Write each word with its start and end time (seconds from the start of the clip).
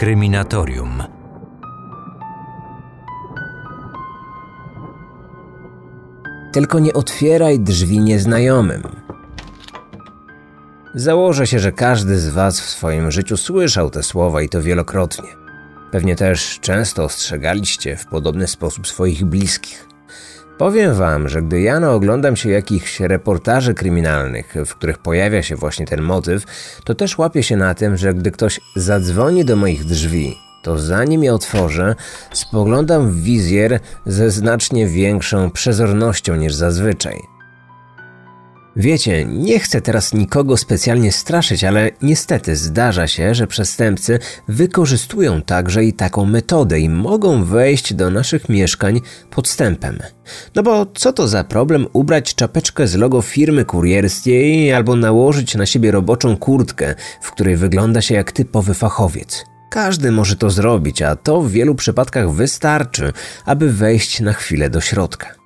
Kryminatorium. 0.00 1.02
Tylko 6.52 6.78
nie 6.78 6.92
otwieraj 6.92 7.60
drzwi 7.60 7.98
nieznajomym. 7.98 8.82
Założę 10.94 11.46
się, 11.46 11.58
że 11.58 11.72
każdy 11.72 12.18
z 12.18 12.28
Was 12.28 12.60
w 12.60 12.70
swoim 12.70 13.10
życiu 13.10 13.36
słyszał 13.36 13.90
te 13.90 14.02
słowa 14.02 14.42
i 14.42 14.48
to 14.48 14.62
wielokrotnie. 14.62 15.28
Pewnie 15.92 16.16
też 16.16 16.60
często 16.60 17.04
ostrzegaliście 17.04 17.96
w 17.96 18.06
podobny 18.06 18.46
sposób 18.46 18.88
swoich 18.88 19.24
bliskich. 19.24 19.89
Powiem 20.60 20.94
Wam, 20.94 21.28
że 21.28 21.42
gdy 21.42 21.60
ja 21.60 21.90
oglądam 21.90 22.36
się 22.36 22.50
jakichś 22.50 23.00
reportaży 23.00 23.74
kryminalnych, 23.74 24.54
w 24.66 24.74
których 24.74 24.98
pojawia 24.98 25.42
się 25.42 25.56
właśnie 25.56 25.86
ten 25.86 26.02
motyw, 26.02 26.44
to 26.84 26.94
też 26.94 27.18
łapię 27.18 27.42
się 27.42 27.56
na 27.56 27.74
tym, 27.74 27.96
że 27.96 28.14
gdy 28.14 28.30
ktoś 28.30 28.60
zadzwoni 28.76 29.44
do 29.44 29.56
moich 29.56 29.84
drzwi, 29.84 30.36
to 30.62 30.78
zanim 30.78 31.24
je 31.24 31.34
otworzę, 31.34 31.94
spoglądam 32.32 33.10
w 33.10 33.22
wizjer 33.22 33.80
ze 34.06 34.30
znacznie 34.30 34.86
większą 34.86 35.50
przezornością 35.50 36.36
niż 36.36 36.54
zazwyczaj. 36.54 37.39
Wiecie, 38.76 39.24
nie 39.24 39.58
chcę 39.58 39.80
teraz 39.80 40.14
nikogo 40.14 40.56
specjalnie 40.56 41.12
straszyć, 41.12 41.64
ale 41.64 41.90
niestety 42.02 42.56
zdarza 42.56 43.06
się, 43.06 43.34
że 43.34 43.46
przestępcy 43.46 44.18
wykorzystują 44.48 45.42
także 45.42 45.84
i 45.84 45.92
taką 45.92 46.24
metodę 46.24 46.80
i 46.80 46.88
mogą 46.88 47.44
wejść 47.44 47.94
do 47.94 48.10
naszych 48.10 48.48
mieszkań 48.48 49.00
podstępem. 49.30 49.98
No 50.54 50.62
bo 50.62 50.86
co 50.94 51.12
to 51.12 51.28
za 51.28 51.44
problem 51.44 51.86
ubrać 51.92 52.34
czapeczkę 52.34 52.86
z 52.86 52.94
logo 52.94 53.22
firmy 53.22 53.64
kurierskiej 53.64 54.72
albo 54.72 54.96
nałożyć 54.96 55.54
na 55.54 55.66
siebie 55.66 55.90
roboczą 55.90 56.36
kurtkę, 56.36 56.94
w 57.22 57.32
której 57.32 57.56
wygląda 57.56 58.00
się 58.00 58.14
jak 58.14 58.32
typowy 58.32 58.74
fachowiec? 58.74 59.44
Każdy 59.70 60.12
może 60.12 60.36
to 60.36 60.50
zrobić, 60.50 61.02
a 61.02 61.16
to 61.16 61.42
w 61.42 61.50
wielu 61.50 61.74
przypadkach 61.74 62.30
wystarczy, 62.30 63.12
aby 63.44 63.72
wejść 63.72 64.20
na 64.20 64.32
chwilę 64.32 64.70
do 64.70 64.80
środka. 64.80 65.39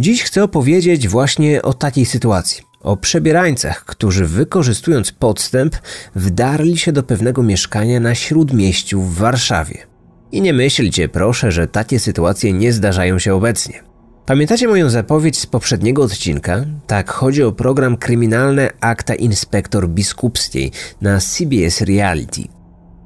Dziś 0.00 0.22
chcę 0.22 0.44
opowiedzieć 0.44 1.08
właśnie 1.08 1.62
o 1.62 1.74
takiej 1.74 2.06
sytuacji. 2.06 2.62
O 2.80 2.96
przebierańcach, 2.96 3.84
którzy 3.84 4.26
wykorzystując 4.26 5.12
podstęp, 5.12 5.76
wdarli 6.14 6.78
się 6.78 6.92
do 6.92 7.02
pewnego 7.02 7.42
mieszkania 7.42 8.00
na 8.00 8.14
śródmieściu 8.14 9.02
w 9.02 9.14
Warszawie. 9.14 9.86
I 10.32 10.40
nie 10.40 10.52
myślcie 10.52 11.08
proszę, 11.08 11.52
że 11.52 11.66
takie 11.66 12.00
sytuacje 12.00 12.52
nie 12.52 12.72
zdarzają 12.72 13.18
się 13.18 13.34
obecnie. 13.34 13.82
Pamiętacie 14.26 14.68
moją 14.68 14.90
zapowiedź 14.90 15.38
z 15.38 15.46
poprzedniego 15.46 16.02
odcinka? 16.02 16.64
Tak, 16.86 17.10
chodzi 17.10 17.42
o 17.42 17.52
program 17.52 17.96
kryminalne 17.96 18.70
Akta 18.80 19.14
Inspektor 19.14 19.88
Biskupskiej 19.88 20.72
na 21.00 21.20
CBS 21.20 21.80
Reality. 21.80 22.57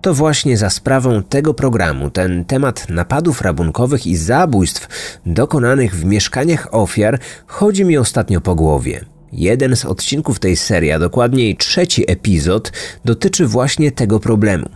To 0.03 0.15
właśnie 0.15 0.57
za 0.57 0.71
sprawą 0.71 1.23
tego 1.23 1.55
programu 1.55 2.11
ten 2.11 2.45
temat 2.45 2.89
napadów 2.89 3.41
rabunkowych 3.41 4.07
i 4.07 4.17
zabójstw 4.17 4.89
dokonanych 5.27 5.95
w 5.95 6.05
mieszkaniach 6.05 6.75
ofiar 6.75 7.19
chodzi 7.47 7.85
mi 7.85 7.99
ostatnio 7.99 8.41
po 8.41 8.55
głowie. 8.55 9.05
Jeden 9.33 9.77
z 9.77 9.85
odcinków 9.85 10.39
tej 10.39 10.57
serii, 10.57 10.93
a 10.93 10.99
dokładniej 10.99 11.57
trzeci 11.57 12.11
epizod, 12.11 12.73
dotyczy 13.05 13.47
właśnie 13.47 13.93
tego 13.93 14.21
problemu. 14.21 14.69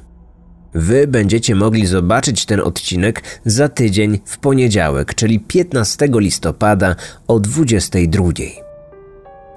Wy 0.75 1.07
będziecie 1.07 1.55
mogli 1.55 1.87
zobaczyć 1.87 2.47
ten 2.47 2.61
odcinek 2.61 3.23
za 3.45 3.69
tydzień 3.69 4.19
w 4.25 4.39
poniedziałek, 4.39 5.15
czyli 5.15 5.41
15 5.41 6.09
listopada 6.13 6.97
o 7.29 7.41
22. 7.41 8.66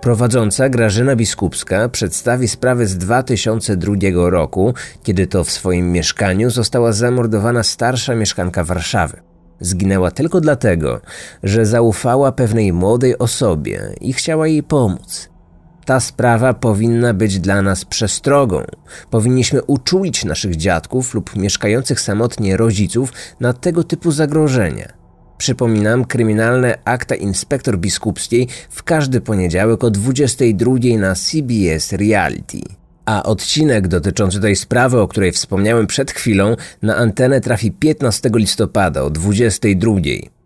Prowadząca 0.02 0.69
Grażyna 0.69 1.16
Biskupska 1.16 1.89
przedstawi 1.89 2.47
sprawę 2.47 2.86
z 2.86 2.97
2002 2.97 3.95
roku, 4.30 4.73
kiedy 5.03 5.28
to 5.28 5.44
w 5.44 5.52
swoim 5.52 5.92
mieszkaniu 5.92 6.50
została 6.50 6.92
zamordowana 6.92 7.64
starsza 7.64 8.16
mieszkanka 8.16 8.64
Warszawy. 8.64 9.22
Zginęła 9.59 10.11
tylko 10.11 10.42
dlatego, 10.42 11.02
że 11.43 11.65
zaufała 11.65 12.32
pewnej 12.32 12.73
młodej 12.73 13.17
osobie 13.17 13.82
i 14.02 14.14
chciała 14.14 14.48
jej 14.48 14.64
pomóc. 14.64 15.30
Ta 15.86 15.99
sprawa 15.99 16.54
powinna 16.54 17.14
być 17.14 17.39
dla 17.39 17.61
nas 17.61 17.86
przestrogą. 17.86 18.64
Powinniśmy 19.09 19.64
uczulić 19.64 20.26
naszych 20.26 20.55
dziadków 20.55 21.14
lub 21.14 21.36
mieszkających 21.36 22.02
samotnie 22.02 22.58
rodziców 22.58 23.14
na 23.39 23.54
tego 23.54 23.83
typu 23.83 24.11
zagrożenia. 24.11 24.98
Przypominam, 25.39 26.05
kryminalne 26.05 26.77
akta 26.86 27.16
inspektor 27.16 27.77
biskupskiej 27.77 28.48
w 28.70 28.83
każdy 28.83 29.22
poniedziałek 29.22 29.83
o 29.83 29.92
22 29.92 30.73
na 30.98 31.16
CBS 31.16 31.94
Reality. 31.94 32.61
A 33.05 33.23
odcinek 33.23 33.88
dotyczący 33.88 34.39
tej 34.39 34.55
sprawy, 34.55 35.02
o 35.02 35.08
której 35.08 35.32
wspomniałem 35.32 35.88
przed 35.88 36.11
chwilą, 36.11 36.55
na 36.82 36.95
antenę 36.95 37.42
trafi 37.42 37.72
15 37.72 38.30
listopada 38.33 39.04
o 39.04 39.10
22. 39.10 39.92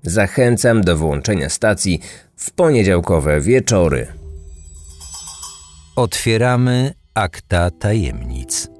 Zachęcam 0.04 0.81
do 0.81 0.98
włączenia 0.98 1.50
stacji 1.50 2.00
w 2.36 2.52
poniedziałkowe 2.52 3.42
wieczory. 3.42 4.08
Otwieramy 5.96 6.94
akta 7.14 7.72
tajemnic. 7.72 8.73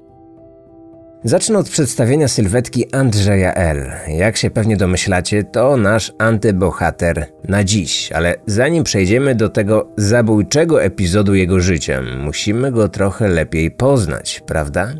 Zacznę 1.26 1.58
od 1.58 1.68
przedstawienia 1.68 2.28
sylwetki 2.28 2.94
Andrzeja 2.94 3.54
L. 3.54 3.90
Jak 4.08 4.36
się 4.36 4.50
pewnie 4.50 4.76
domyślacie, 4.76 5.44
to 5.44 5.76
nasz 5.76 6.12
antybohater 6.18 7.26
na 7.48 7.64
dziś, 7.64 8.12
ale 8.12 8.34
zanim 8.46 8.84
przejdziemy 8.84 9.34
do 9.34 9.48
tego 9.48 9.88
zabójczego 9.96 10.82
epizodu 10.82 11.34
jego 11.34 11.60
życia, 11.60 12.02
musimy 12.24 12.72
go 12.72 12.88
trochę 12.88 13.28
lepiej 13.28 13.70
poznać, 13.70 14.42
prawda? 14.46 14.94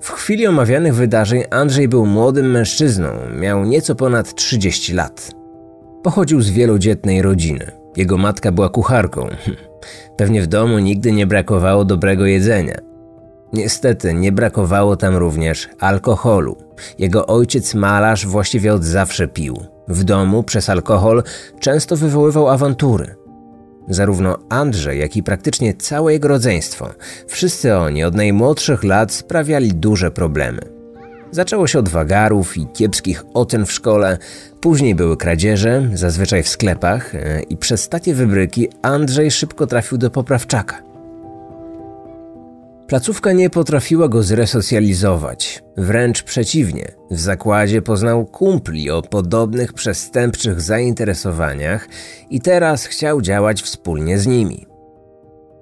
W 0.00 0.10
chwili 0.10 0.46
omawianych 0.46 0.94
wydarzeń 0.94 1.42
Andrzej 1.50 1.88
był 1.88 2.06
młodym 2.06 2.50
mężczyzną, 2.50 3.08
miał 3.38 3.64
nieco 3.64 3.94
ponad 3.94 4.34
30 4.34 4.94
lat. 4.94 5.30
Pochodził 6.02 6.40
z 6.42 6.50
wielodzietnej 6.50 7.22
rodziny. 7.22 7.72
Jego 7.96 8.18
matka 8.18 8.52
była 8.52 8.68
kucharką. 8.68 9.28
Pewnie 10.18 10.42
w 10.42 10.46
domu 10.46 10.78
nigdy 10.78 11.12
nie 11.12 11.26
brakowało 11.26 11.84
dobrego 11.84 12.26
jedzenia. 12.26 12.91
Niestety 13.52 14.14
nie 14.14 14.32
brakowało 14.32 14.96
tam 14.96 15.16
również 15.16 15.68
alkoholu. 15.80 16.56
Jego 16.98 17.26
ojciec 17.26 17.74
malarz 17.74 18.26
właściwie 18.26 18.74
od 18.74 18.84
zawsze 18.84 19.28
pił. 19.28 19.60
W 19.88 20.04
domu 20.04 20.42
przez 20.42 20.68
alkohol 20.68 21.22
często 21.60 21.96
wywoływał 21.96 22.48
awantury. 22.48 23.14
Zarówno 23.88 24.38
Andrzej, 24.48 25.00
jak 25.00 25.16
i 25.16 25.22
praktycznie 25.22 25.74
całe 25.74 26.12
jego 26.12 26.28
rodzeństwo, 26.28 26.88
wszyscy 27.26 27.76
oni 27.76 28.04
od 28.04 28.14
najmłodszych 28.14 28.84
lat 28.84 29.12
sprawiali 29.12 29.74
duże 29.74 30.10
problemy. 30.10 30.60
Zaczęło 31.30 31.66
się 31.66 31.78
od 31.78 31.88
wagarów 31.88 32.56
i 32.56 32.66
kiepskich 32.66 33.24
ocen 33.34 33.66
w 33.66 33.72
szkole, 33.72 34.18
później 34.60 34.94
były 34.94 35.16
kradzieże, 35.16 35.88
zazwyczaj 35.94 36.42
w 36.42 36.48
sklepach, 36.48 37.14
e, 37.14 37.42
i 37.42 37.56
przez 37.56 37.88
takie 37.88 38.14
wybryki 38.14 38.68
Andrzej 38.82 39.30
szybko 39.30 39.66
trafił 39.66 39.98
do 39.98 40.10
poprawczaka. 40.10 40.91
Placówka 42.92 43.32
nie 43.32 43.50
potrafiła 43.50 44.08
go 44.08 44.22
zresocjalizować. 44.22 45.62
Wręcz 45.76 46.22
przeciwnie, 46.22 46.92
w 47.10 47.20
zakładzie 47.20 47.82
poznał 47.82 48.26
kumpli 48.26 48.90
o 48.90 49.02
podobnych 49.02 49.72
przestępczych 49.72 50.60
zainteresowaniach 50.60 51.88
i 52.30 52.40
teraz 52.40 52.84
chciał 52.84 53.22
działać 53.22 53.62
wspólnie 53.62 54.18
z 54.18 54.26
nimi. 54.26 54.66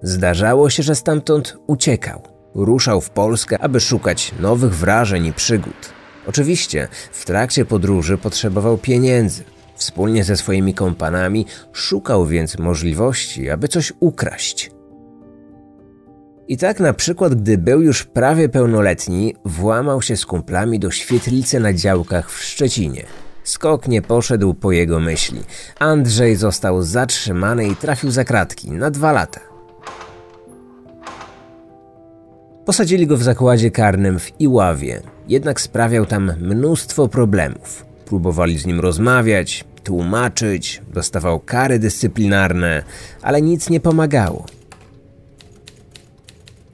Zdarzało 0.02 0.70
się, 0.70 0.82
że 0.82 0.94
stamtąd 0.94 1.56
uciekał. 1.66 2.22
Ruszał 2.54 3.00
w 3.00 3.10
Polskę, 3.10 3.58
aby 3.58 3.80
szukać 3.80 4.32
nowych 4.40 4.74
wrażeń 4.74 5.26
i 5.26 5.32
przygód. 5.32 5.92
Oczywiście 6.26 6.88
w 7.12 7.24
trakcie 7.24 7.64
podróży 7.64 8.18
potrzebował 8.18 8.78
pieniędzy. 8.78 9.44
Wspólnie 9.74 10.24
ze 10.24 10.36
swoimi 10.36 10.74
kompanami 10.74 11.46
szukał 11.72 12.26
więc 12.26 12.58
możliwości, 12.58 13.50
aby 13.50 13.68
coś 13.68 13.92
ukraść. 14.00 14.79
I 16.50 16.56
tak 16.56 16.80
na 16.80 16.92
przykład, 16.92 17.34
gdy 17.34 17.58
był 17.58 17.82
już 17.82 18.04
prawie 18.04 18.48
pełnoletni, 18.48 19.34
włamał 19.44 20.02
się 20.02 20.16
z 20.16 20.26
kumplami 20.26 20.78
do 20.78 20.90
świetlicy 20.90 21.60
na 21.60 21.72
działkach 21.72 22.30
w 22.30 22.44
Szczecinie. 22.44 23.06
Skok 23.44 23.88
nie 23.88 24.02
poszedł 24.02 24.54
po 24.54 24.72
jego 24.72 25.00
myśli. 25.00 25.40
Andrzej 25.78 26.36
został 26.36 26.82
zatrzymany 26.82 27.68
i 27.68 27.76
trafił 27.76 28.10
za 28.10 28.24
kratki 28.24 28.72
na 28.72 28.90
dwa 28.90 29.12
lata. 29.12 29.40
Posadzili 32.64 33.06
go 33.06 33.16
w 33.16 33.22
zakładzie 33.22 33.70
karnym 33.70 34.18
w 34.18 34.40
Iławie, 34.40 35.02
jednak 35.28 35.60
sprawiał 35.60 36.06
tam 36.06 36.32
mnóstwo 36.40 37.08
problemów. 37.08 37.84
Próbowali 38.04 38.58
z 38.58 38.66
nim 38.66 38.80
rozmawiać, 38.80 39.64
tłumaczyć, 39.84 40.82
dostawał 40.94 41.40
kary 41.40 41.78
dyscyplinarne, 41.78 42.82
ale 43.22 43.42
nic 43.42 43.70
nie 43.70 43.80
pomagało. 43.80 44.59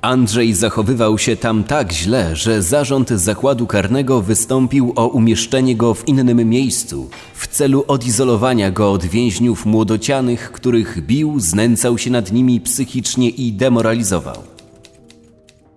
Andrzej 0.07 0.55
zachowywał 0.55 1.19
się 1.19 1.37
tam 1.37 1.65
tak 1.65 1.93
źle, 1.93 2.37
że 2.37 2.63
zarząd 2.63 3.11
zakładu 3.11 3.67
karnego 3.67 4.23
wystąpił 4.23 4.93
o 4.97 5.07
umieszczenie 5.09 5.77
go 5.77 5.95
w 5.95 6.09
innym 6.09 6.49
miejscu 6.49 7.11
w 7.35 7.47
celu 7.47 7.85
odizolowania 7.89 8.71
go 8.71 8.93
od 8.93 9.05
więźniów 9.05 9.67
młodocianych, 9.67 10.53
których 10.53 11.07
bił, 11.07 11.41
znęcał 11.41 11.99
się 11.99 12.11
nad 12.11 12.33
nimi 12.33 12.61
psychicznie 12.61 13.29
i 13.29 13.53
demoralizował. 13.53 14.43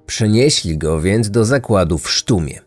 Przenieśli 0.06 0.78
go 0.78 1.02
więc 1.02 1.32
do 1.32 1.46
zakładu 1.46 1.98
w 1.98 2.12
Sztumie. 2.12 2.60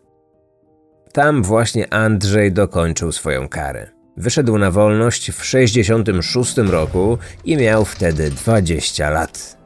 Tam 1.13 1.43
właśnie 1.43 1.93
Andrzej 1.93 2.51
dokończył 2.51 3.11
swoją 3.11 3.49
karę. 3.49 3.89
Wyszedł 4.17 4.57
na 4.57 4.71
wolność 4.71 5.31
w 5.31 5.45
66 5.45 6.57
roku 6.57 7.17
i 7.45 7.57
miał 7.57 7.85
wtedy 7.85 8.31
20 8.31 9.09
lat. 9.09 9.62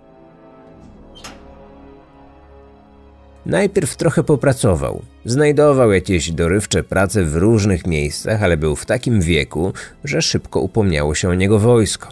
Najpierw 3.48 3.96
trochę 3.96 4.24
popracował. 4.24 5.02
Znajdował 5.26 5.92
jakieś 5.92 6.32
dorywcze 6.32 6.84
prace 6.84 7.24
w 7.24 7.36
różnych 7.36 7.88
miejscach, 7.88 8.44
ale 8.44 8.58
był 8.58 8.76
w 8.76 8.86
takim 8.86 9.22
wieku, 9.22 9.74
że 10.04 10.22
szybko 10.22 10.60
upomniało 10.60 11.16
się 11.16 11.30
o 11.30 11.34
niego 11.34 11.60
wojsko. 11.60 12.10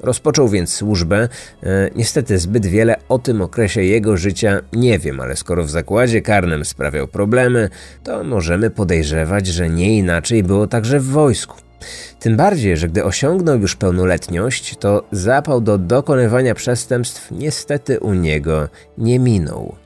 Rozpoczął 0.00 0.48
więc 0.48 0.74
służbę. 0.74 1.28
E, 1.62 1.90
niestety 1.96 2.38
zbyt 2.38 2.66
wiele 2.66 2.96
o 3.08 3.18
tym 3.18 3.42
okresie 3.42 3.82
jego 3.82 4.16
życia 4.16 4.60
nie 4.72 4.98
wiem, 4.98 5.20
ale 5.20 5.36
skoro 5.36 5.64
w 5.64 5.70
zakładzie 5.70 6.22
karnym 6.22 6.64
sprawiał 6.64 7.08
problemy, 7.08 7.68
to 8.04 8.24
możemy 8.24 8.70
podejrzewać, 8.70 9.46
że 9.46 9.68
nie 9.70 9.98
inaczej 9.98 10.42
było 10.42 10.66
także 10.66 11.00
w 11.00 11.06
wojsku. 11.06 11.56
Tym 12.20 12.36
bardziej, 12.36 12.76
że 12.76 12.88
gdy 12.88 13.04
osiągnął 13.04 13.58
już 13.58 13.76
pełnoletność, 13.76 14.76
to 14.76 15.04
zapał 15.12 15.60
do 15.60 15.78
dokonywania 15.78 16.54
przestępstw 16.54 17.30
niestety 17.30 18.00
u 18.00 18.14
niego 18.14 18.68
nie 18.98 19.18
minął. 19.18 19.81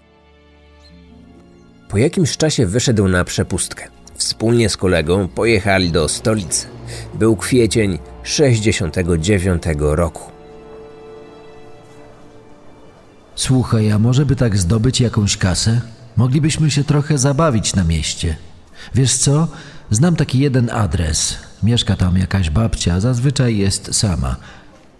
Po 1.96 2.00
jakimś 2.00 2.36
czasie 2.36 2.66
wyszedł 2.66 3.08
na 3.08 3.24
przepustkę. 3.24 3.88
Wspólnie 4.14 4.68
z 4.68 4.76
kolegą 4.76 5.28
pojechali 5.28 5.92
do 5.92 6.08
stolicy. 6.08 6.66
Był 7.14 7.36
kwiecień 7.36 7.98
69 8.22 9.62
roku. 9.78 10.22
Słuchaj, 13.34 13.92
a 13.92 13.98
może 13.98 14.26
by 14.26 14.36
tak 14.36 14.56
zdobyć 14.56 15.00
jakąś 15.00 15.36
kasę? 15.36 15.80
Moglibyśmy 16.16 16.70
się 16.70 16.84
trochę 16.84 17.18
zabawić 17.18 17.74
na 17.74 17.84
mieście. 17.84 18.36
Wiesz 18.94 19.16
co? 19.16 19.48
Znam 19.90 20.16
taki 20.16 20.38
jeden 20.38 20.70
adres. 20.70 21.38
Mieszka 21.62 21.96
tam 21.96 22.18
jakaś 22.18 22.50
babcia, 22.50 23.00
zazwyczaj 23.00 23.56
jest 23.56 23.94
sama. 23.94 24.36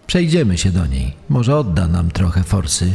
Przejdziemy 0.07 0.57
się 0.57 0.71
do 0.71 0.85
niej. 0.85 1.13
Może 1.29 1.57
odda 1.57 1.87
nam 1.87 2.11
trochę 2.11 2.43
forsy. 2.43 2.91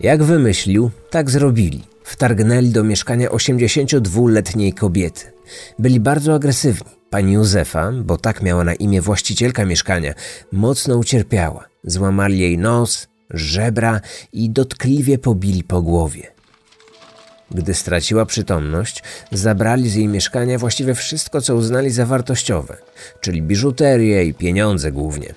Jak 0.00 0.22
wymyślił, 0.22 0.90
tak 1.10 1.30
zrobili. 1.30 1.82
Wtargnęli 2.04 2.68
do 2.68 2.84
mieszkania 2.84 3.28
82-letniej 3.28 4.72
kobiety. 4.72 5.32
Byli 5.78 6.00
bardzo 6.00 6.34
agresywni. 6.34 6.90
Pani 7.10 7.32
Józefa, 7.32 7.92
bo 7.92 8.16
tak 8.16 8.42
miała 8.42 8.64
na 8.64 8.74
imię 8.74 9.00
właścicielka 9.00 9.64
mieszkania, 9.64 10.14
mocno 10.52 10.96
ucierpiała. 10.96 11.64
Złamali 11.84 12.38
jej 12.38 12.58
nos, 12.58 13.08
żebra 13.30 14.00
i 14.32 14.50
dotkliwie 14.50 15.18
pobili 15.18 15.64
po 15.64 15.82
głowie. 15.82 16.35
Gdy 17.50 17.74
straciła 17.74 18.26
przytomność, 18.26 19.02
zabrali 19.32 19.90
z 19.90 19.94
jej 19.94 20.08
mieszkania 20.08 20.58
właściwie 20.58 20.94
wszystko, 20.94 21.40
co 21.40 21.54
uznali 21.54 21.90
za 21.90 22.06
wartościowe, 22.06 22.76
czyli 23.20 23.42
biżuterię 23.42 24.24
i 24.24 24.34
pieniądze 24.34 24.92
głównie. 24.92 25.34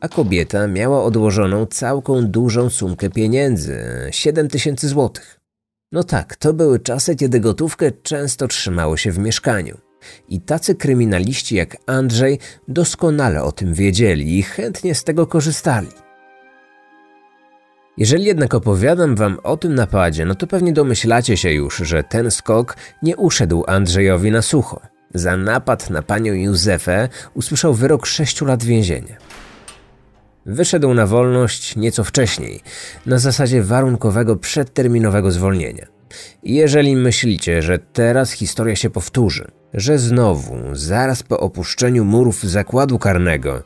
A 0.00 0.08
kobieta 0.08 0.66
miała 0.66 1.04
odłożoną 1.04 1.66
całką 1.66 2.26
dużą 2.26 2.70
sumkę 2.70 3.10
pieniędzy 3.10 3.80
7 4.10 4.48
tysięcy 4.48 4.88
złotych. 4.88 5.40
No 5.92 6.04
tak, 6.04 6.36
to 6.36 6.52
były 6.52 6.80
czasy, 6.80 7.16
kiedy 7.16 7.40
gotówkę 7.40 7.92
często 8.02 8.48
trzymało 8.48 8.96
się 8.96 9.12
w 9.12 9.18
mieszkaniu. 9.18 9.78
I 10.28 10.40
tacy 10.40 10.74
kryminaliści 10.74 11.56
jak 11.56 11.76
Andrzej 11.86 12.38
doskonale 12.68 13.42
o 13.42 13.52
tym 13.52 13.74
wiedzieli 13.74 14.38
i 14.38 14.42
chętnie 14.42 14.94
z 14.94 15.04
tego 15.04 15.26
korzystali. 15.26 15.88
Jeżeli 17.96 18.24
jednak 18.24 18.54
opowiadam 18.54 19.16
wam 19.16 19.38
o 19.42 19.56
tym 19.56 19.74
napadzie, 19.74 20.24
no 20.24 20.34
to 20.34 20.46
pewnie 20.46 20.72
domyślacie 20.72 21.36
się 21.36 21.52
już, 21.52 21.76
że 21.76 22.02
ten 22.02 22.30
skok 22.30 22.76
nie 23.02 23.16
uszedł 23.16 23.64
Andrzejowi 23.66 24.30
na 24.30 24.42
sucho. 24.42 24.80
Za 25.14 25.36
napad 25.36 25.90
na 25.90 26.02
panią 26.02 26.32
Józefę 26.32 27.08
usłyszał 27.34 27.74
wyrok 27.74 28.06
6 28.06 28.42
lat 28.42 28.64
więzienia. 28.64 29.16
Wyszedł 30.46 30.94
na 30.94 31.06
wolność 31.06 31.76
nieco 31.76 32.04
wcześniej, 32.04 32.60
na 33.06 33.18
zasadzie 33.18 33.62
warunkowego 33.62 34.36
przedterminowego 34.36 35.30
zwolnienia. 35.30 35.86
Jeżeli 36.42 36.96
myślicie, 36.96 37.62
że 37.62 37.78
teraz 37.78 38.32
historia 38.32 38.76
się 38.76 38.90
powtórzy, 38.90 39.50
że 39.74 39.98
znowu, 39.98 40.56
zaraz 40.72 41.22
po 41.22 41.40
opuszczeniu 41.40 42.04
murów 42.04 42.42
zakładu 42.42 42.98
karnego, 42.98 43.62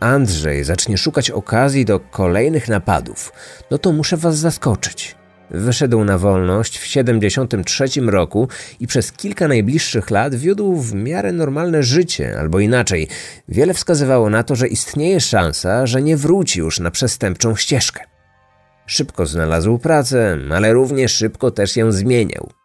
Andrzej 0.00 0.64
zacznie 0.64 0.98
szukać 0.98 1.30
okazji 1.30 1.84
do 1.84 2.00
kolejnych 2.00 2.68
napadów, 2.68 3.32
no 3.70 3.78
to 3.78 3.92
muszę 3.92 4.16
was 4.16 4.38
zaskoczyć. 4.38 5.14
Wyszedł 5.50 6.04
na 6.04 6.18
wolność 6.18 6.78
w 6.78 6.86
73 6.86 7.84
roku 8.00 8.48
i 8.80 8.86
przez 8.86 9.12
kilka 9.12 9.48
najbliższych 9.48 10.10
lat 10.10 10.34
wiódł 10.34 10.76
w 10.76 10.94
miarę 10.94 11.32
normalne 11.32 11.82
życie, 11.82 12.36
albo 12.40 12.60
inaczej, 12.60 13.08
wiele 13.48 13.74
wskazywało 13.74 14.30
na 14.30 14.42
to, 14.42 14.56
że 14.56 14.68
istnieje 14.68 15.20
szansa, 15.20 15.86
że 15.86 16.02
nie 16.02 16.16
wróci 16.16 16.58
już 16.58 16.80
na 16.80 16.90
przestępczą 16.90 17.56
ścieżkę. 17.56 18.00
Szybko 18.86 19.26
znalazł 19.26 19.78
pracę, 19.78 20.38
ale 20.50 20.72
równie 20.72 21.08
szybko 21.08 21.50
też 21.50 21.76
ją 21.76 21.92
zmieniał. 21.92 22.57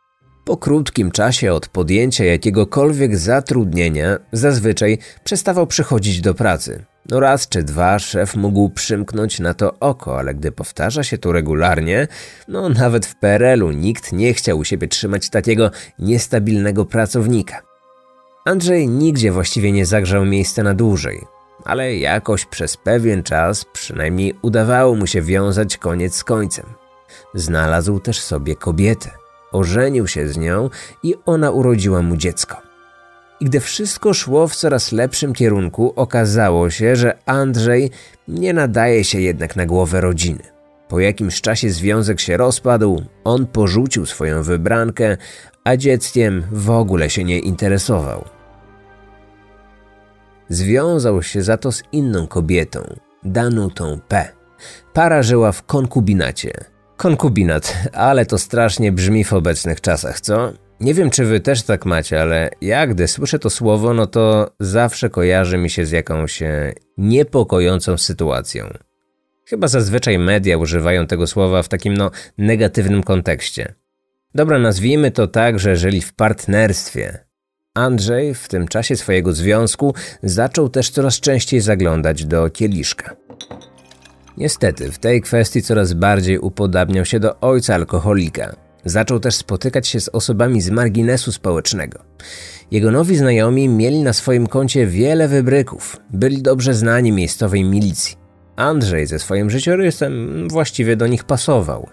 Po 0.45 0.57
krótkim 0.57 1.12
czasie 1.12 1.54
od 1.54 1.68
podjęcia 1.68 2.25
jakiegokolwiek 2.25 3.18
zatrudnienia 3.18 4.18
zazwyczaj 4.31 4.98
przestawał 5.24 5.68
przychodzić 5.68 6.22
do 6.22 6.34
pracy. 6.34 6.86
No 7.10 7.19
raz 7.19 7.50
czy 7.50 7.63
dwa 7.63 8.00
szef 8.00 8.36
mógł 8.36 8.69
przymknąć 8.69 9.40
na 9.40 9.54
to 9.54 9.80
oko, 9.80 10.19
ale 10.19 10.34
gdy 10.34 10.51
powtarza 10.51 11.04
się 11.04 11.18
to 11.18 11.31
regularnie, 11.31 12.07
no 12.48 12.69
nawet 12.69 13.06
w 13.06 13.16
PRL-u 13.16 13.72
nikt 13.72 14.13
nie 14.13 14.34
chciał 14.34 14.57
u 14.57 14.63
siebie 14.63 14.88
trzymać 14.88 15.30
takiego 15.30 15.72
niestabilnego 16.00 16.86
pracownika. 16.86 17.62
Andrzej 18.46 18.88
nigdzie 18.88 19.31
właściwie 19.31 19.72
nie 19.72 19.86
zagrzał 19.86 20.25
miejsca 20.25 20.63
na 20.63 20.74
dłużej, 20.74 21.22
ale 21.66 21.98
jakoś 21.98 22.46
przez 22.46 22.78
pewien 22.78 23.24
czas 23.24 23.66
przynajmniej 23.74 24.34
udawało 24.42 24.96
mu 24.96 25.07
się 25.07 25.22
wiązać 25.22 25.78
koniec 25.78 26.16
z 26.16 26.24
końcem. 26.24 26.66
Znalazł 27.34 28.00
też 28.00 28.19
sobie 28.19 28.56
kobietę, 28.56 29.23
ożenił 29.53 30.07
się 30.07 30.27
z 30.27 30.38
nią 30.38 30.69
i 31.03 31.15
ona 31.25 31.51
urodziła 31.51 32.01
mu 32.01 32.17
dziecko. 32.17 32.61
I 33.39 33.45
gdy 33.45 33.59
wszystko 33.59 34.13
szło 34.13 34.47
w 34.47 34.55
coraz 34.55 34.91
lepszym 34.91 35.33
kierunku, 35.33 35.94
okazało 35.95 36.69
się, 36.69 36.95
że 36.95 37.17
Andrzej 37.25 37.91
nie 38.27 38.53
nadaje 38.53 39.03
się 39.03 39.21
jednak 39.21 39.55
na 39.55 39.65
głowę 39.65 40.01
rodziny. 40.01 40.44
Po 40.88 41.00
jakimś 41.00 41.41
czasie 41.41 41.69
związek 41.69 42.19
się 42.19 42.38
rozpadł, 42.38 43.03
on 43.23 43.45
porzucił 43.45 44.05
swoją 44.05 44.44
wybrankę, 44.44 45.17
a 45.63 45.77
dzieckiem 45.77 46.43
w 46.51 46.69
ogóle 46.69 47.10
się 47.10 47.24
nie 47.24 47.39
interesował. 47.39 48.25
Związał 50.50 51.24
się 51.24 51.41
za 51.41 51.57
to 51.57 51.72
z 51.72 51.83
inną 51.91 52.27
kobietą, 52.27 52.95
Danutą 53.24 54.00
P. 54.07 54.29
Para 54.93 55.24
żyła 55.24 55.51
w 55.51 55.63
konkubinacie. 55.63 56.73
Konkubinat, 57.03 57.77
ale 57.93 58.25
to 58.25 58.38
strasznie 58.38 58.91
brzmi 58.91 59.24
w 59.24 59.33
obecnych 59.33 59.81
czasach, 59.81 60.22
co? 60.22 60.53
Nie 60.79 60.93
wiem, 60.93 61.10
czy 61.10 61.25
wy 61.25 61.39
też 61.39 61.63
tak 61.63 61.86
macie, 61.86 62.22
ale 62.22 62.50
ja 62.62 62.88
gdy 62.88 63.07
słyszę 63.07 63.39
to 63.39 63.50
słowo, 63.50 63.93
no 63.93 64.07
to 64.07 64.51
zawsze 64.60 65.10
kojarzy 65.10 65.57
mi 65.57 65.69
się 65.69 65.86
z 65.86 65.91
jakąś 65.91 66.41
e, 66.41 66.74
niepokojącą 66.98 67.98
sytuacją. 67.98 68.74
Chyba 69.45 69.67
zazwyczaj 69.67 70.19
media 70.19 70.57
używają 70.57 71.07
tego 71.07 71.27
słowa 71.27 71.63
w 71.63 71.69
takim 71.69 71.93
no 71.93 72.12
negatywnym 72.38 73.03
kontekście. 73.03 73.74
Dobra, 74.36 74.60
nazwijmy 74.60 75.12
to 75.12 75.27
tak, 75.27 75.60
że 75.60 75.75
żyli 75.75 76.01
w 76.01 76.13
partnerstwie. 76.13 77.25
Andrzej 77.74 78.36
w 78.36 78.48
tym 78.48 78.67
czasie 78.67 78.95
swojego 78.95 79.33
związku 79.33 79.93
zaczął 80.24 80.69
też 80.69 80.89
coraz 80.89 81.19
częściej 81.19 81.62
zaglądać 81.62 82.25
do 82.25 82.50
kieliszka. 82.50 83.15
Niestety, 84.38 84.92
w 84.92 85.00
tej 85.00 85.22
kwestii 85.22 85.62
coraz 85.62 85.94
bardziej 85.94 86.40
upodabniał 86.40 87.06
się 87.06 87.20
do 87.20 87.40
ojca 87.40 87.75
alkoholika. 87.75 88.56
Zaczął 88.86 89.20
też 89.20 89.36
spotykać 89.36 89.88
się 89.88 90.00
z 90.00 90.10
osobami 90.10 90.62
z 90.62 90.70
marginesu 90.70 91.32
społecznego. 91.32 92.00
Jego 92.72 92.92
nowi 92.92 93.16
znajomi 93.16 93.70
mieli 93.70 94.00
na 94.00 94.13
swoim 94.13 94.48
koncie 94.48 94.88
wiele 94.88 95.28
wybryków, 95.28 95.98
byli 96.10 96.42
dobrze 96.42 96.74
znani 96.74 97.12
miejscowej 97.12 97.63
milicji. 97.63 98.18
Andrzej 98.56 99.08
ze 99.08 99.20
swoim 99.20 99.50
życiorysem 99.50 100.48
właściwie 100.50 100.96
do 100.96 101.08
nich 101.08 101.24
pasował. 101.24 101.90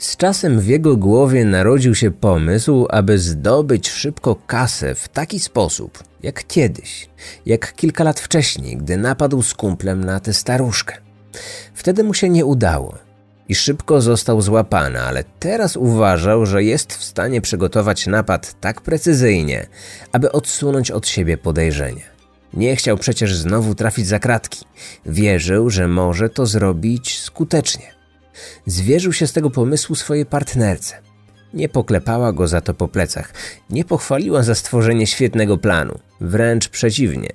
Z 0.00 0.16
czasem 0.16 0.60
w 0.60 0.66
jego 0.66 0.96
głowie 0.96 1.44
narodził 1.44 1.94
się 1.94 2.10
pomysł, 2.10 2.86
aby 2.90 3.18
zdobyć 3.18 3.90
szybko 3.90 4.36
kasę 4.46 4.94
w 4.94 5.08
taki 5.08 5.40
sposób, 5.40 6.04
jak 6.22 6.46
kiedyś, 6.46 7.08
jak 7.46 7.74
kilka 7.74 8.04
lat 8.04 8.20
wcześniej, 8.20 8.76
gdy 8.76 8.96
napadł 8.96 9.42
z 9.42 9.54
kumplem 9.54 10.04
na 10.04 10.20
tę 10.20 10.32
staruszkę. 10.32 10.96
Wtedy 11.74 12.04
mu 12.04 12.14
się 12.14 12.28
nie 12.28 12.44
udało 12.44 12.98
i 13.48 13.54
szybko 13.54 14.00
został 14.00 14.40
złapany, 14.40 15.00
ale 15.00 15.24
teraz 15.38 15.76
uważał, 15.76 16.46
że 16.46 16.64
jest 16.64 16.92
w 16.92 17.04
stanie 17.04 17.40
przygotować 17.40 18.06
napad 18.06 18.60
tak 18.60 18.80
precyzyjnie, 18.80 19.66
aby 20.12 20.32
odsunąć 20.32 20.90
od 20.90 21.08
siebie 21.08 21.38
podejrzenia. 21.38 22.04
Nie 22.54 22.76
chciał 22.76 22.96
przecież 22.96 23.36
znowu 23.36 23.74
trafić 23.74 24.06
za 24.06 24.18
kratki. 24.18 24.64
Wierzył, 25.06 25.70
że 25.70 25.88
może 25.88 26.28
to 26.28 26.46
zrobić 26.46 27.18
skutecznie. 27.18 27.99
Zwierzył 28.66 29.12
się 29.12 29.26
z 29.26 29.32
tego 29.32 29.50
pomysłu 29.50 29.94
swojej 29.94 30.26
partnerce. 30.26 30.94
Nie 31.54 31.68
poklepała 31.68 32.32
go 32.32 32.48
za 32.48 32.60
to 32.60 32.74
po 32.74 32.88
plecach, 32.88 33.32
nie 33.70 33.84
pochwaliła 33.84 34.42
za 34.42 34.54
stworzenie 34.54 35.06
świetnego 35.06 35.58
planu. 35.58 35.98
Wręcz 36.20 36.68
przeciwnie. 36.68 37.28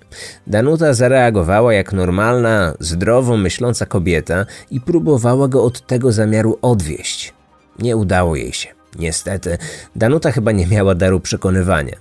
Danuta 0.48 0.94
zareagowała 0.94 1.74
jak 1.74 1.94
normalna, 1.94 2.74
zdrowo 2.80 3.38
myśląca 3.38 3.86
kobieta 3.86 4.46
i 4.72 4.82
próbowała 4.82 5.48
go 5.48 5.64
od 5.64 5.88
tego 5.88 6.12
zamiaru 6.12 6.60
odwieść. 6.62 7.34
Nie 7.80 7.98
udało 7.98 8.36
jej 8.36 8.54
się. 8.54 8.70
Niestety, 9.00 9.58
Danuta 9.96 10.32
chyba 10.32 10.52
nie 10.52 10.68
miała 10.68 10.96
daru 10.96 11.20
przekonywania. 11.20 11.96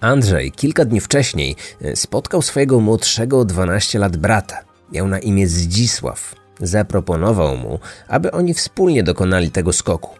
Andrzej 0.00 0.52
kilka 0.52 0.84
dni 0.84 1.00
wcześniej 1.00 1.56
e, 1.82 1.96
spotkał 1.96 2.42
swojego 2.42 2.80
młodszego 2.80 3.40
o 3.40 3.44
12 3.44 3.98
lat 3.98 4.16
brata. 4.16 4.64
Miał 4.92 5.08
na 5.08 5.18
imię 5.18 5.48
Zdzisław. 5.48 6.39
Zaproponował 6.60 7.56
mu, 7.56 7.78
aby 8.08 8.32
oni 8.32 8.54
wspólnie 8.54 9.02
dokonali 9.02 9.50
tego 9.50 9.72
skoku. 9.72 10.10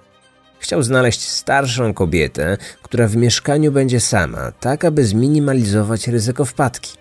Chciał 0.59 0.83
znaleźć 0.83 1.29
starszą 1.29 1.95
kobietę, 1.95 2.57
która 2.83 3.09
w 3.09 3.17
mieszkaniu 3.17 3.73
będzie 3.73 4.01
sama, 4.01 4.53
tak 4.61 4.85
aby 4.85 5.05
zminimalizować 5.05 6.09
ryzyko 6.09 6.45
wpadki. 6.45 6.99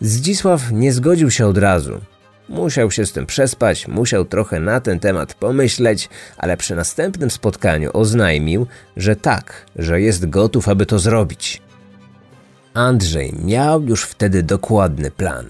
Zdzisław 0.00 0.72
nie 0.72 0.92
zgodził 0.92 1.30
się 1.30 1.46
od 1.46 1.58
razu. 1.58 2.00
Musiał 2.48 2.90
się 2.90 3.06
z 3.06 3.12
tym 3.12 3.26
przespać, 3.26 3.88
musiał 3.88 4.24
trochę 4.24 4.60
na 4.60 4.80
ten 4.80 5.00
temat 5.00 5.34
pomyśleć, 5.34 6.08
ale 6.36 6.56
przy 6.56 6.74
następnym 6.74 7.30
spotkaniu 7.30 7.90
oznajmił, 7.92 8.66
że 8.96 9.16
tak, 9.16 9.66
że 9.76 10.00
jest 10.00 10.28
gotów, 10.28 10.68
aby 10.68 10.86
to 10.86 10.98
zrobić. 10.98 11.62
Andrzej 12.74 13.32
miał 13.44 13.82
już 13.82 14.04
wtedy 14.04 14.42
dokładny 14.42 15.10
plan. 15.10 15.46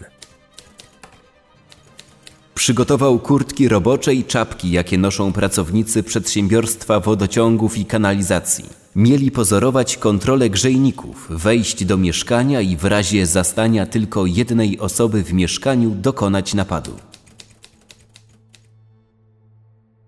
Przygotował 2.61 3.19
kurtki 3.19 3.69
robocze 3.69 4.15
i 4.15 4.25
czapki, 4.25 4.71
jakie 4.71 4.99
noszą 4.99 5.33
pracownicy 5.33 6.03
przedsiębiorstwa 6.03 7.01
wodociągów 7.01 7.79
i 7.79 7.85
kanalizacji. 7.85 8.65
Mieli 8.97 9.31
pozorować 9.31 9.97
kontrolę 9.97 10.51
grzejników, 10.51 11.27
wejść 11.31 11.85
do 11.85 11.97
mieszkania 11.97 12.61
i 12.61 12.77
w 12.77 12.85
razie 12.85 13.27
zastania 13.27 13.87
tylko 13.87 14.27
jednej 14.27 14.79
osoby 14.79 15.25
w 15.25 15.33
mieszkaniu 15.33 15.91
dokonać 15.91 16.55
napadu. 16.55 16.97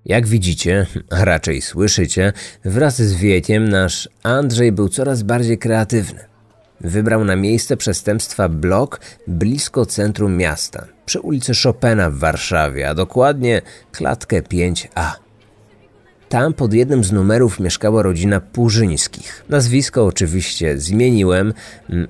Jak 0.04 0.26
widzicie, 0.26 0.86
a 1.10 1.24
raczej 1.24 1.62
słyszycie, 1.62 2.32
wraz 2.64 3.02
z 3.02 3.14
wiekiem 3.14 3.68
nasz 3.68 4.08
Andrzej 4.22 4.72
był 4.72 4.88
coraz 4.88 5.22
bardziej 5.22 5.58
kreatywny. 5.58 6.24
Wybrał 6.80 7.24
na 7.24 7.36
miejsce 7.36 7.76
przestępstwa 7.76 8.48
blok 8.48 9.00
blisko 9.26 9.86
centrum 9.86 10.36
miasta, 10.36 10.86
przy 11.06 11.20
ulicy 11.20 11.52
Chopina 11.62 12.10
w 12.10 12.14
Warszawie, 12.14 12.88
a 12.88 12.94
dokładnie 12.94 13.62
klatkę 13.92 14.42
5A. 14.42 15.10
Tam 16.28 16.54
pod 16.54 16.72
jednym 16.74 17.04
z 17.04 17.12
numerów 17.12 17.60
mieszkała 17.60 18.02
rodzina 18.02 18.40
Purzyńskich. 18.40 19.44
Nazwisko 19.48 20.06
oczywiście 20.06 20.78
zmieniłem. 20.78 21.54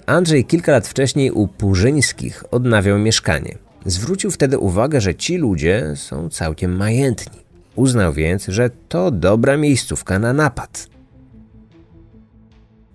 Andrzej 0.07 0.45
kilka 0.45 0.73
lat 0.73 0.89
wcześniej 0.89 1.31
u 1.31 1.49
Purzyńskich 1.49 2.45
odnawiał 2.51 2.99
mieszkanie. 2.99 3.59
Zwrócił 3.87 4.31
wtedy 4.31 4.59
uwagę, 4.59 5.01
że 5.01 5.15
ci 5.15 5.37
ludzie 5.37 5.93
są 5.97 6.29
całkiem 6.29 6.77
majętni. 6.77 7.39
Uznał 7.77 8.13
więc, 8.13 8.47
że 8.47 8.71
to 8.89 9.11
dobra 9.11 9.57
miejscówka 9.57 10.19
na 10.19 10.33
napad. 10.33 10.89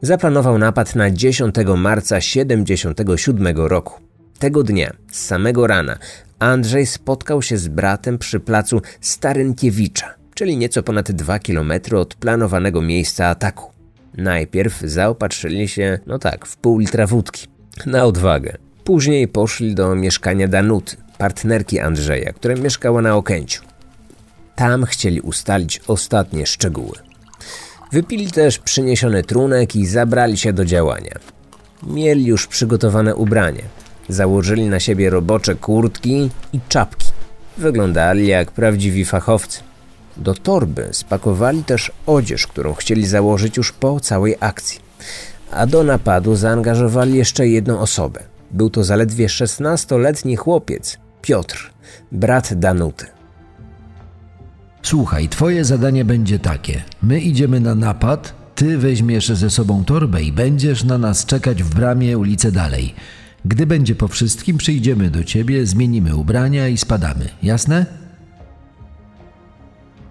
Zaplanował 0.01 0.58
napad 0.58 0.96
na 0.96 1.12
10 1.12 1.56
marca 1.77 2.22
77 2.22 3.58
roku. 3.58 4.06
Tego 4.39 4.63
dnia, 4.63 4.94
z 5.12 5.25
samego 5.25 5.67
rana, 5.67 5.98
Andrzej 6.39 6.86
spotkał 6.86 7.41
się 7.41 7.58
z 7.58 7.67
bratem 7.67 8.17
przy 8.17 8.39
placu 8.39 8.82
Starynkiewicza, 9.01 10.13
czyli 10.34 10.58
nieco 10.58 10.84
ponad 10.84 11.12
2 11.12 11.39
km 11.39 11.72
od 11.96 12.15
planowanego 12.15 12.82
miejsca 12.82 13.27
ataku. 13.27 13.72
Najpierw 14.17 14.82
zaopatrzyli 14.82 15.67
się, 15.67 16.00
no 16.08 16.20
tak, 16.20 16.46
w 16.46 16.58
pół 16.58 16.79
litra 16.79 17.08
wódki. 17.08 17.48
Na 17.86 18.06
odwagę. 18.06 18.58
Później 18.84 19.27
poszli 19.27 19.75
do 19.75 19.96
mieszkania 19.96 20.48
Danuty, 20.48 20.98
partnerki 21.17 21.79
Andrzeja, 21.79 22.34
która 22.34 22.56
mieszkała 22.56 23.01
na 23.01 23.15
Okęciu. 23.15 23.63
Tam 24.56 24.86
chcieli 24.86 25.22
ustalić 25.22 25.82
ostatnie 25.88 26.46
szczegóły. 26.46 26.96
Wypili 27.91 28.32
też 28.32 28.60
przyniesiony 28.60 29.24
trunek 29.24 29.75
i 29.75 29.86
zabrali 29.86 30.38
się 30.38 30.53
do 30.53 30.65
działania. 30.65 31.20
Mieli 31.84 32.25
już 32.25 32.48
przygotowane 32.48 33.15
ubranie. 33.15 33.62
Założyli 34.09 34.65
na 34.65 34.79
siebie 34.79 35.09
robocze 35.09 35.55
kurtki 35.55 36.29
i 36.53 36.59
czapki. 36.69 37.07
Wyglądali 37.57 38.27
jak 38.27 38.51
prawdziwi 38.51 39.05
fachowcy. 39.05 39.59
Do 40.17 40.33
torby 40.33 40.89
spakowali 40.91 41.63
też 41.63 41.91
odzież, 42.05 42.47
którą 42.47 42.73
chcieli 42.73 43.07
założyć 43.07 43.57
już 43.57 43.71
po 43.71 43.99
całej 43.99 44.35
akcji. 44.39 44.79
A 45.51 45.65
do 45.65 45.83
napadu 45.83 46.35
zaangażowali 46.35 47.17
jeszcze 47.17 47.47
jedną 47.47 47.79
osobę. 47.79 48.23
Był 48.51 48.69
to 48.69 48.83
zaledwie 48.83 49.27
16-letni 49.27 50.35
chłopiec, 50.35 50.97
Piotr, 51.21 51.71
brat 52.11 52.53
Danuty. 52.53 53.05
Słuchaj, 54.83 55.29
twoje 55.29 55.65
zadanie 55.65 56.05
będzie 56.05 56.39
takie. 56.39 56.83
My 57.01 57.19
idziemy 57.19 57.59
na 57.59 57.75
napad, 57.75 58.33
ty 58.55 58.77
weźmiesz 58.77 59.27
ze 59.27 59.49
sobą 59.49 59.85
torbę 59.85 60.23
i 60.23 60.31
będziesz 60.31 60.83
na 60.83 60.97
nas 60.97 61.25
czekać 61.25 61.63
w 61.63 61.75
bramie 61.75 62.17
ulicę 62.17 62.51
dalej. 62.51 62.95
Gdy 63.48 63.66
będzie 63.66 63.96
po 63.96 64.08
wszystkim, 64.08 64.58
przyjdziemy 64.58 65.10
do 65.10 65.24
ciebie, 65.24 65.66
zmienimy 65.66 66.16
ubrania 66.16 66.68
i 66.68 66.77
spadamy. 66.77 67.30
Jasne? 67.44 67.86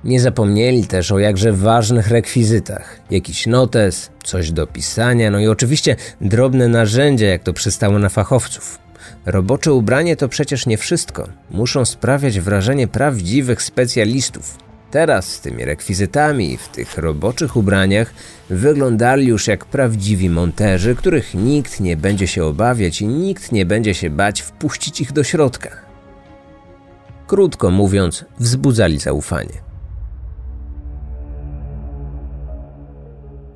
Nie 0.05 0.21
zapomnieli 0.21 0.87
też 0.87 1.13
o 1.13 1.19
jakże 1.19 1.53
ważnych 1.53 2.09
rekwizytach. 2.09 3.01
Jakiś 3.11 3.47
notes, 3.47 4.11
coś 4.25 4.53
do 4.53 4.67
pisania, 4.67 5.31
no 5.31 5.41
i 5.41 5.47
oczywiście 5.47 5.97
drobne 6.21 6.69
narzędzia, 6.69 7.27
jak 7.27 7.43
to 7.43 7.53
przystało 7.53 7.99
na 7.99 8.09
fachowców. 8.09 8.79
Robocze 9.27 9.73
ubranie 9.73 10.17
to 10.17 10.29
przecież 10.29 10.67
nie 10.67 10.79
wszystko. 10.79 11.29
Muszą 11.51 11.85
sprawiać 11.85 12.41
wrażenie 12.41 12.89
prawdziwych 12.89 13.63
specjalistów. 13.63 14.66
Teraz 14.91 15.33
z 15.33 15.41
tymi 15.41 15.65
rekwizytami 15.65 16.57
w 16.57 16.69
tych 16.69 16.99
roboczych 16.99 17.57
ubraniach 17.57 18.15
wyglądali 18.51 19.27
już 19.27 19.47
jak 19.47 19.65
prawdziwi 19.65 20.31
monterzy, 20.31 20.95
których 20.95 21.35
nikt 21.35 21.81
nie 21.81 21.97
będzie 21.97 22.27
się 22.27 22.45
obawiać 22.45 23.01
i 23.01 23.07
nikt 23.07 23.53
nie 23.53 23.67
będzie 23.67 23.95
się 23.95 24.11
bać 24.11 24.43
wpuścić 24.43 25.01
ich 25.01 25.13
do 25.13 25.25
środka. 25.25 25.71
Krótko 27.27 27.71
mówiąc, 27.71 28.25
wzbudzali 28.39 28.99
zaufanie. 28.99 29.67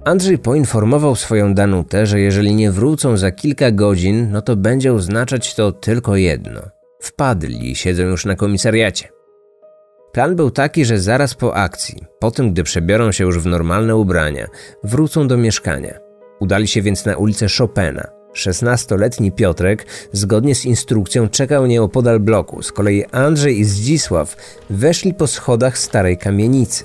Andrzej 0.04 0.38
poinformował 0.38 1.16
swoją 1.16 1.54
Danutę, 1.54 2.06
że 2.06 2.20
jeżeli 2.20 2.54
nie 2.54 2.70
wrócą 2.70 3.16
za 3.16 3.30
kilka 3.30 3.70
godzin, 3.70 4.30
no 4.32 4.42
to 4.42 4.56
będzie 4.56 4.94
oznaczać 4.94 5.54
to 5.54 5.72
tylko 5.72 6.16
jedno. 6.16 6.60
Wpadli 7.00 7.70
i 7.70 7.76
siedzą 7.76 8.02
już 8.02 8.24
na 8.24 8.36
komisariacie. 8.36 9.19
Plan 10.12 10.36
był 10.36 10.50
taki, 10.50 10.84
że 10.84 11.00
zaraz 11.00 11.34
po 11.34 11.54
akcji, 11.54 12.04
po 12.18 12.30
tym 12.30 12.52
gdy 12.52 12.62
przebiorą 12.62 13.12
się 13.12 13.24
już 13.24 13.38
w 13.38 13.46
normalne 13.46 13.96
ubrania, 13.96 14.46
wrócą 14.84 15.28
do 15.28 15.36
mieszkania. 15.36 15.98
Udali 16.40 16.68
się 16.68 16.82
więc 16.82 17.04
na 17.04 17.16
ulicę 17.16 17.46
Chopina. 17.58 18.10
16-letni 18.36 19.32
Piotrek, 19.32 19.86
zgodnie 20.12 20.54
z 20.54 20.64
instrukcją, 20.64 21.28
czekał 21.28 21.66
nieopodal 21.66 22.20
bloku. 22.20 22.62
Z 22.62 22.72
kolei 22.72 23.04
Andrzej 23.12 23.58
i 23.58 23.64
Zdzisław 23.64 24.36
weszli 24.70 25.14
po 25.14 25.26
schodach 25.26 25.78
starej 25.78 26.18
kamienicy. 26.18 26.84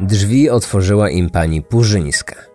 Drzwi 0.00 0.50
otworzyła 0.50 1.10
im 1.10 1.30
pani 1.30 1.62
Purzyńska. 1.62 2.45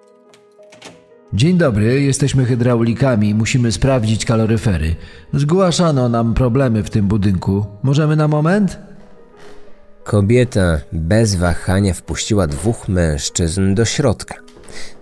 Dzień 1.34 1.58
dobry, 1.58 2.02
jesteśmy 2.02 2.46
hydraulikami, 2.46 3.36
musimy 3.36 3.72
sprawdzić 3.72 4.26
kaloryfery. 4.26 4.96
Zgłaszano 5.34 6.10
nam 6.10 6.34
problemy 6.34 6.84
w 6.84 6.90
tym 6.90 7.08
budynku. 7.08 7.66
Możemy 7.84 8.16
na 8.16 8.28
moment? 8.28 8.80
Kobieta 10.04 10.82
bez 10.92 11.36
wahania 11.36 11.94
wpuściła 11.94 12.48
dwóch 12.48 12.88
mężczyzn 12.88 13.74
do 13.76 13.86
środka. 13.86 14.36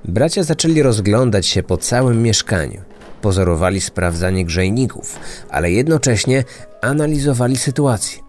Bracia 0.06 0.44
zaczęli 0.44 0.82
rozglądać 0.82 1.48
się 1.48 1.64
po 1.64 1.78
całym 1.78 2.24
mieszkaniu. 2.24 2.82
Pozorowali 3.22 3.82
sprawdzanie 3.82 4.46
grzejników, 4.46 5.20
ale 5.50 5.72
jednocześnie 5.72 6.44
analizowali 6.82 7.58
sytuację. 7.58 8.20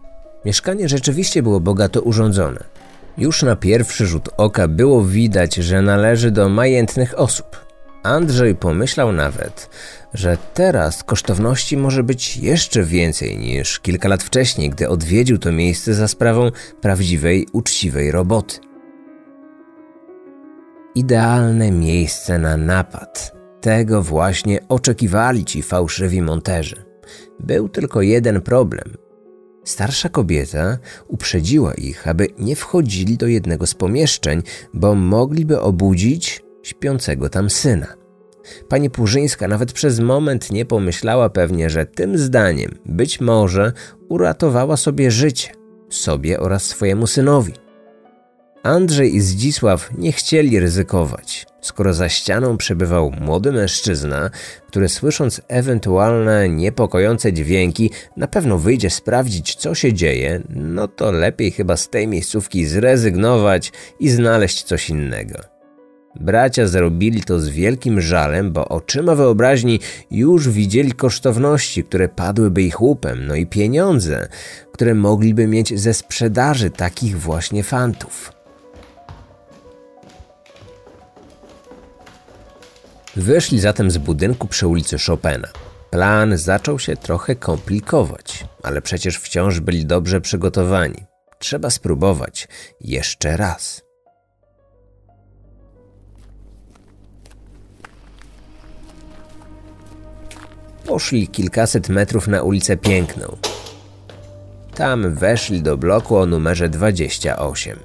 Mieszkanie 0.44 0.88
rzeczywiście 0.88 1.42
było 1.42 1.60
bogato 1.60 2.02
urządzone. 2.02 2.64
Już 3.18 3.42
na 3.42 3.56
pierwszy 3.56 4.06
rzut 4.06 4.28
oka 4.36 4.68
było 4.68 5.04
widać, 5.04 5.54
że 5.54 5.82
należy 5.82 6.30
do 6.30 6.48
majętnych 6.48 7.18
osób. 7.18 7.59
Andrzej 8.02 8.54
pomyślał 8.54 9.12
nawet, 9.12 9.70
że 10.14 10.36
teraz 10.54 11.04
kosztowności 11.04 11.76
może 11.76 12.02
być 12.02 12.36
jeszcze 12.36 12.82
więcej 12.82 13.38
niż 13.38 13.80
kilka 13.80 14.08
lat 14.08 14.22
wcześniej, 14.22 14.70
gdy 14.70 14.88
odwiedził 14.88 15.38
to 15.38 15.52
miejsce 15.52 15.94
za 15.94 16.08
sprawą 16.08 16.50
prawdziwej, 16.80 17.48
uczciwej 17.52 18.10
roboty. 18.10 18.56
Idealne 20.94 21.70
miejsce 21.70 22.38
na 22.38 22.56
napad. 22.56 23.32
Tego 23.60 24.02
właśnie 24.02 24.60
oczekiwali 24.68 25.44
ci 25.44 25.62
fałszywi 25.62 26.22
monterzy. 26.22 26.84
Był 27.40 27.68
tylko 27.68 28.02
jeden 28.02 28.40
problem. 28.40 28.96
Starsza 29.64 30.08
kobieta 30.08 30.78
uprzedziła 31.08 31.74
ich, 31.74 32.08
aby 32.08 32.26
nie 32.38 32.56
wchodzili 32.56 33.16
do 33.16 33.26
jednego 33.26 33.66
z 33.66 33.74
pomieszczeń, 33.74 34.42
bo 34.74 34.94
mogliby 34.94 35.60
obudzić 35.60 36.42
śpiącego 36.62 37.28
tam 37.28 37.50
syna. 37.50 37.86
Pani 38.68 38.90
Purzyńska 38.90 39.48
nawet 39.48 39.72
przez 39.72 40.00
moment 40.00 40.50
nie 40.50 40.64
pomyślała 40.64 41.30
pewnie, 41.30 41.70
że 41.70 41.86
tym 41.86 42.18
zdaniem 42.18 42.78
być 42.86 43.20
może 43.20 43.72
uratowała 44.08 44.76
sobie 44.76 45.10
życie, 45.10 45.48
sobie 45.88 46.40
oraz 46.40 46.64
swojemu 46.64 47.06
synowi. 47.06 47.52
Andrzej 48.62 49.14
i 49.14 49.20
Zdzisław 49.20 49.90
nie 49.98 50.12
chcieli 50.12 50.60
ryzykować, 50.60 51.46
skoro 51.60 51.94
za 51.94 52.08
ścianą 52.08 52.56
przebywał 52.56 53.10
młody 53.20 53.52
mężczyzna, 53.52 54.30
który 54.68 54.88
słysząc 54.88 55.40
ewentualne 55.48 56.48
niepokojące 56.48 57.32
dźwięki 57.32 57.90
na 58.16 58.28
pewno 58.28 58.58
wyjdzie 58.58 58.90
sprawdzić, 58.90 59.54
co 59.54 59.74
się 59.74 59.92
dzieje, 59.92 60.42
no 60.48 60.88
to 60.88 61.12
lepiej 61.12 61.50
chyba 61.50 61.76
z 61.76 61.88
tej 61.88 62.08
miejscówki 62.08 62.66
zrezygnować 62.66 63.72
i 64.00 64.10
znaleźć 64.10 64.62
coś 64.62 64.90
innego. 64.90 65.59
Bracia 66.14 66.66
zrobili 66.66 67.22
to 67.22 67.40
z 67.40 67.48
wielkim 67.48 68.00
żalem, 68.00 68.52
bo 68.52 68.68
oczyma 68.68 69.14
wyobraźni 69.14 69.80
już 70.10 70.48
widzieli 70.48 70.92
kosztowności, 70.92 71.84
które 71.84 72.08
padłyby 72.08 72.62
ich 72.62 72.80
łupem, 72.80 73.26
no 73.26 73.34
i 73.34 73.46
pieniądze, 73.46 74.28
które 74.72 74.94
mogliby 74.94 75.46
mieć 75.46 75.80
ze 75.80 75.94
sprzedaży 75.94 76.70
takich 76.70 77.20
właśnie 77.20 77.62
fantów. 77.62 78.32
Wyszli 83.16 83.60
zatem 83.60 83.90
z 83.90 83.98
budynku 83.98 84.48
przy 84.48 84.66
ulicy 84.66 84.96
Chopina. 85.06 85.48
Plan 85.90 86.36
zaczął 86.36 86.78
się 86.78 86.96
trochę 86.96 87.36
komplikować, 87.36 88.44
ale 88.62 88.82
przecież 88.82 89.18
wciąż 89.18 89.60
byli 89.60 89.86
dobrze 89.86 90.20
przygotowani. 90.20 91.04
Trzeba 91.38 91.70
spróbować 91.70 92.48
jeszcze 92.80 93.36
raz. 93.36 93.89
Poszli 100.90 101.28
kilkaset 101.28 101.88
metrów 101.88 102.28
na 102.28 102.42
ulicę 102.42 102.76
Piękną. 102.76 103.36
Tam 104.74 105.14
weszli 105.14 105.62
do 105.62 105.76
bloku 105.76 106.16
o 106.16 106.26
numerze 106.26 106.68
28. 106.68 107.78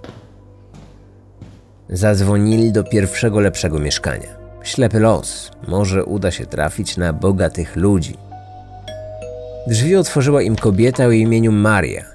Zadzwonili 1.90 2.72
do 2.72 2.84
pierwszego 2.84 3.40
lepszego 3.40 3.80
mieszkania. 3.80 4.28
Ślepy 4.64 5.00
los, 5.00 5.52
może 5.68 6.06
uda 6.06 6.32
się 6.32 6.46
trafić 6.46 6.98
na 6.98 7.14
bogatych 7.14 7.76
ludzi. 7.76 8.18
Drzwi 9.68 9.96
otworzyła 9.96 10.42
im 10.42 10.56
kobieta 10.56 11.06
o 11.06 11.12
imieniu 11.12 11.52
Maria. 11.52 12.06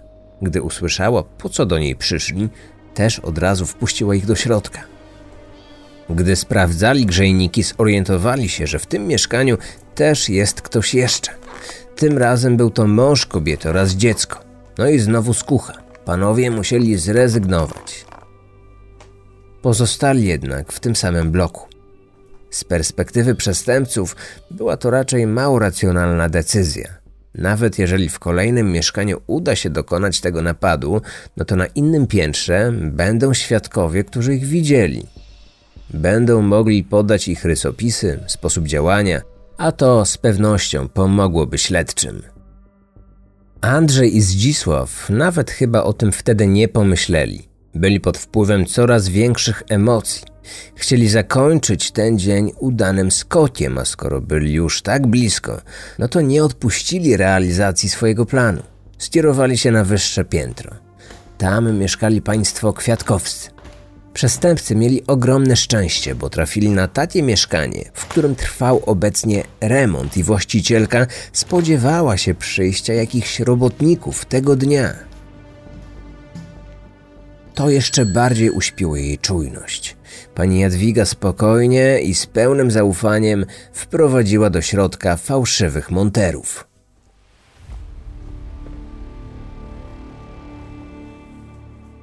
Gdy 0.43 0.63
usłyszała, 0.63 1.23
po 1.23 1.49
co 1.49 1.67
do 1.67 1.79
niej 1.79 1.97
przyszli, 1.97 2.49
też 2.95 3.19
od 3.19 3.39
razu 3.39 3.67
wpuściła 3.67 4.15
ich 4.15 4.27
do 4.27 4.35
środka. 4.35 4.81
Gdy 6.11 6.37
sprawdzali 6.37 7.07
grzejniki, 7.07 7.63
zorientowali 7.63 8.49
się, 8.49 8.67
że 8.67 8.79
w 8.79 8.87
tym 8.87 9.07
mieszkaniu 9.07 9.59
też 10.01 10.29
jest 10.29 10.63
ktoś 10.63 10.95
jeszcze. 10.95 11.33
Tym 11.97 12.19
razem 12.19 12.57
był 12.57 12.71
to 12.71 12.87
mąż 12.87 13.27
kobiety 13.27 13.69
oraz 13.69 13.91
dziecko. 13.91 14.45
No 14.79 14.89
i 14.89 14.99
znowu 14.99 15.35
skucha. 15.35 15.73
Panowie 16.05 16.51
musieli 16.51 16.97
zrezygnować. 16.97 18.05
Pozostali 19.63 20.27
jednak 20.27 20.73
w 20.73 20.81
tym 20.81 20.97
samym 20.97 21.31
bloku. 21.31 21.69
Z 22.51 22.65
perspektywy 22.65 23.35
przestępców 23.35 24.17
była 24.51 24.77
to 24.77 24.91
raczej 24.91 25.27
mało 25.27 25.59
racjonalna 25.59 26.29
decyzja. 26.29 26.89
Nawet 27.35 27.79
jeżeli 27.79 28.09
w 28.09 28.19
kolejnym 28.19 28.73
mieszkaniu 28.73 29.21
uda 29.27 29.57
się 29.57 29.71
dokonać 29.71 30.21
tego 30.21 30.43
napadu, 30.43 31.03
no 31.37 31.45
to 31.45 31.57
na 31.57 31.67
innym 31.67 32.07
piętrze 32.07 32.73
będą 32.73 33.35
świadkowie, 33.35 34.05
którzy 34.05 34.35
ich 34.35 34.45
widzieli. 34.47 35.07
Będą 35.91 36.43
mogli 36.43 36.85
podać 36.85 37.29
ich 37.29 37.45
rysopisy, 37.45 38.21
sposób 38.27 38.67
działania, 38.67 39.21
a 39.61 39.73
to 39.73 40.05
z 40.05 40.19
pewnością 40.19 40.89
pomogłoby 40.89 41.59
śledczym. 41.59 42.23
Andrzej 43.61 44.17
i 44.17 44.23
Zdzisław 44.23 45.11
nawet 45.11 45.51
chyba 45.51 45.83
o 45.83 45.93
tym 45.93 46.13
wtedy 46.13 46.47
nie 46.47 46.69
pomyśleli. 46.69 47.49
Byli 47.75 48.01
pod 48.01 48.19
wpływem 48.19 48.67
coraz 48.67 49.09
większych 49.09 49.63
emocji. 49.69 50.23
Chcieli 50.75 51.09
zakończyć 51.09 51.91
ten 51.91 52.19
dzień 52.19 52.53
udanym 52.59 53.11
skokiem, 53.11 53.79
a 53.79 53.85
skoro 53.85 54.21
byli 54.21 54.53
już 54.53 54.83
tak 54.83 55.07
blisko, 55.07 55.61
no 55.99 56.09
to 56.09 56.21
nie 56.21 56.45
odpuścili 56.45 57.17
realizacji 57.17 57.89
swojego 57.89 58.27
planu. 58.27 58.63
Skierowali 58.99 59.59
się 59.59 59.71
na 59.71 59.85
wyższe 59.85 60.25
piętro. 60.25 60.75
Tam 61.39 61.79
mieszkali 61.79 62.23
państwo 62.23 62.73
kwiatkowscy. 62.73 63.51
Przestępcy 64.15 64.77
mieli 64.77 65.07
ogromne 65.07 65.57
szczęście, 65.57 66.15
bo 66.15 66.31
trafili 66.31 66.71
na 66.71 66.89
takie 66.89 67.23
mieszkanie, 67.23 67.91
w 67.95 68.07
którym 68.07 68.37
trwał 68.37 68.83
obecnie 68.87 69.45
remont 69.61 70.17
i 70.17 70.23
właścicielka 70.23 71.07
spodziewała 71.33 72.17
się 72.17 72.35
przyjścia 72.35 72.95
jakichś 72.95 73.41
robotników 73.41 74.25
tego 74.25 74.57
dnia. 74.57 74.95
To 77.55 77.71
jeszcze 77.71 78.07
bardziej 78.07 78.51
uśpiło 78.51 78.97
jej 78.97 79.19
czujność. 79.19 79.97
Pani 80.35 80.61
Jadwiga 80.61 81.05
spokojnie 81.05 82.01
i 82.01 82.15
z 82.15 82.27
pełnym 82.27 82.71
zaufaniem 82.71 83.47
wprowadziła 83.73 84.51
do 84.51 84.63
środka 84.63 85.17
fałszywych 85.17 85.91
monterów. 85.91 86.70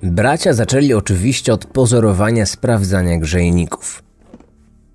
Bracia 0.03 0.53
zaczęli 0.53 0.93
oczywiście 0.93 1.53
od 1.53 1.65
pozorowania 1.65 2.45
sprawdzania 2.45 3.17
grzejników. 3.17 4.03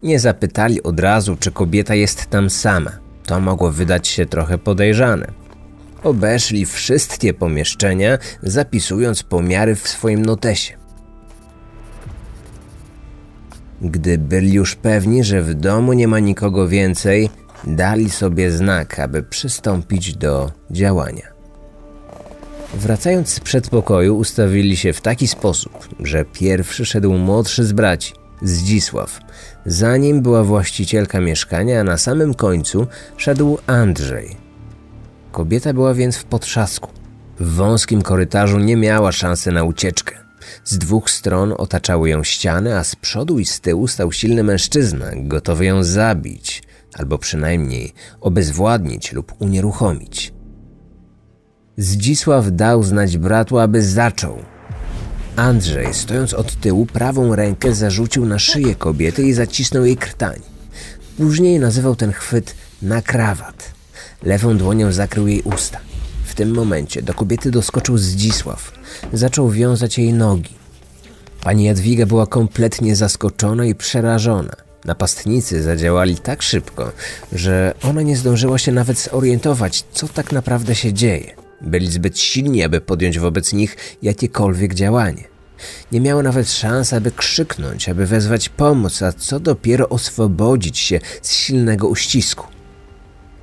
Nie 0.03 0.19
zapytali 0.21 0.83
od 0.83 1.01
razu, 1.01 1.37
czy 1.37 1.51
kobieta 1.51 1.95
jest 1.95 2.27
tam 2.27 2.51
sama. 2.51 2.91
To 3.27 3.41
mogło 3.41 3.71
wydać 3.71 4.09
się 4.09 4.27
trochę 4.27 4.59
podejrzane. 4.59 5.33
Obeszli 6.03 6.67
wszystkie 6.67 7.35
pomieszczenia, 7.35 8.19
zapisując 8.43 9.23
pomiary 9.23 9.75
w 9.75 9.89
swoim 9.89 10.27
notesie. 10.27 10.75
Gdy 13.81 14.19
byli 14.19 14.53
już 14.53 14.75
pewni, 14.75 15.25
że 15.25 15.43
w 15.43 15.55
domu 15.55 15.93
nie 15.93 16.09
ma 16.09 16.19
nikogo 16.19 16.69
więcej, 16.69 17.31
dali 17.65 18.11
sobie 18.11 18.51
znak, 18.51 18.99
aby 18.99 19.23
przystąpić 19.23 20.17
do 20.17 20.53
działania. 20.71 21.32
Wracając 22.75 23.29
z 23.29 23.41
przedpokoju, 23.41 24.17
ustawili 24.17 24.77
się 24.77 24.93
w 24.93 25.01
taki 25.01 25.29
sposób, 25.29 25.89
że 26.01 26.25
pierwszy 26.25 26.85
szedł 26.85 27.13
młodszy 27.13 27.65
z 27.65 27.73
braci, 27.73 28.13
Zdzisław. 28.43 29.21
Za 29.67 29.97
nim 29.97 30.23
była 30.23 30.45
właścicielka 30.45 31.21
mieszkania, 31.21 31.81
a 31.81 31.85
na 31.85 31.99
samym 31.99 32.35
końcu 32.35 32.87
szedł 33.17 33.59
Andrzej. 33.67 34.37
Kobieta 35.33 35.73
była 35.73 35.95
więc 35.95 36.17
w 36.17 36.25
potrzasku. 36.25 36.91
W 37.41 37.55
wąskim 37.55 38.03
korytarzu 38.03 38.59
nie 38.59 38.77
miała 38.77 39.13
szansy 39.13 39.53
na 39.53 39.65
ucieczkę. 39.65 40.17
Z 40.65 40.79
dwóch 40.79 41.11
stron 41.11 41.55
otaczały 41.59 42.09
ją 42.09 42.25
ściany, 42.25 42.79
a 42.79 42.85
z 42.85 42.97
przodu 42.97 43.39
i 43.39 43.45
z 43.45 43.61
tyłu 43.61 43.89
stał 43.89 44.13
silny 44.13 44.43
mężczyzna, 44.43 45.07
gotowy 45.17 45.65
ją 45.65 45.85
zabić, 45.85 46.63
albo 46.95 47.19
przynajmniej 47.19 47.93
obezwładnić 48.21 49.13
lub 49.13 49.33
unieruchomić. 49.39 50.33
Zdzisław 51.79 52.47
dał 52.51 52.83
znać 52.83 53.19
bratu, 53.19 53.59
aby 53.59 53.83
zaczął. 53.83 54.39
Andrzej, 55.37 55.95
stojąc 55.95 56.35
od 56.35 56.61
tyłu, 56.61 56.87
prawą 56.87 57.37
rękę 57.37 57.75
zarzucił 57.75 58.27
na 58.27 58.39
szyję 58.39 58.75
kobiety 58.75 59.23
i 59.23 59.33
zacisnął 59.33 59.85
jej 59.85 59.97
krtań. 59.97 60.41
Później 61.17 61.61
nazywał 61.61 61.97
ten 61.97 62.13
chwyt 62.13 62.55
na 62.83 63.03
krawat. 63.03 63.73
Lewą 64.23 64.59
dłonią 64.59 64.93
zakrył 64.93 65.29
jej 65.29 65.43
usta. 65.43 65.79
W 66.25 66.35
tym 66.35 66.55
momencie 66.55 67.03
do 67.03 67.15
kobiety 67.15 67.51
doskoczył 67.51 67.99
Zdzisław. 67.99 68.73
Zaczął 69.13 69.51
wiązać 69.51 69.99
jej 69.99 70.13
nogi. 70.13 70.55
Pani 71.43 71.65
Jadwiga 71.65 72.07
była 72.07 72.27
kompletnie 72.27 72.97
zaskoczona 72.97 73.65
i 73.65 73.75
przerażona. 73.75 74.57
Napastnicy 74.85 75.63
zadziałali 75.63 76.17
tak 76.17 76.43
szybko, 76.43 76.93
że 77.33 77.75
ona 77.83 78.03
nie 78.03 78.17
zdążyła 78.17 78.59
się 78.59 78.73
nawet 78.73 78.99
zorientować, 78.99 79.85
co 79.93 80.09
tak 80.09 80.33
naprawdę 80.33 80.75
się 80.75 80.93
dzieje. 80.93 81.42
Byli 81.63 81.91
zbyt 81.91 82.19
silni, 82.19 82.65
aby 82.65 82.81
podjąć 82.81 83.19
wobec 83.19 83.53
nich 83.53 83.77
jakiekolwiek 84.03 84.75
działanie. 84.75 85.25
Nie 85.93 86.01
miała 86.01 86.23
nawet 86.23 86.51
szans, 86.51 86.93
aby 86.93 87.11
krzyknąć, 87.11 87.89
aby 87.89 88.07
wezwać 88.07 88.49
pomoc, 88.49 89.03
a 89.03 89.13
co 89.13 89.41
dopiero 89.41 89.89
oswobodzić 89.89 90.79
się 90.79 91.01
z 91.23 91.33
silnego 91.33 91.89
uścisku. 91.89 92.47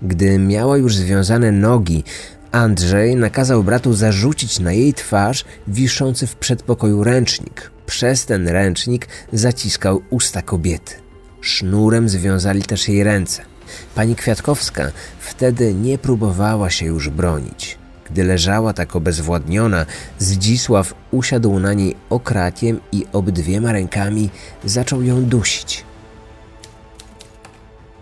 Gdy 0.01 0.39
miała 0.39 0.77
już 0.77 0.95
związane 0.95 1.51
nogi, 1.51 2.03
Andrzej 2.51 3.15
nakazał 3.15 3.63
bratu 3.63 3.93
zarzucić 3.93 4.59
na 4.59 4.73
jej 4.73 4.93
twarz 4.93 5.45
wiszący 5.67 6.27
w 6.27 6.35
przedpokoju 6.35 7.03
ręcznik. 7.03 7.71
Przez 7.85 8.25
ten 8.25 8.47
ręcznik 8.47 9.07
zaciskał 9.33 10.01
usta 10.09 10.41
kobiety. 10.41 10.95
Sznurem 11.41 12.09
związali 12.09 12.61
też 12.61 12.87
jej 12.87 13.03
ręce. 13.03 13.41
Pani 13.95 14.15
Kwiatkowska 14.15 14.91
wtedy 15.19 15.73
nie 15.73 15.97
próbowała 15.97 16.69
się 16.69 16.85
już 16.85 17.09
bronić. 17.09 17.78
Gdy 18.11 18.23
leżała 18.23 18.73
tak 18.73 18.95
obezwładniona, 18.95 19.85
Zdzisław 20.19 20.93
usiadł 21.11 21.59
na 21.59 21.73
niej 21.73 21.95
okrakiem 22.09 22.79
i 22.91 23.05
obydwiema 23.13 23.71
rękami 23.71 24.29
zaczął 24.65 25.01
ją 25.01 25.25
dusić. 25.25 25.83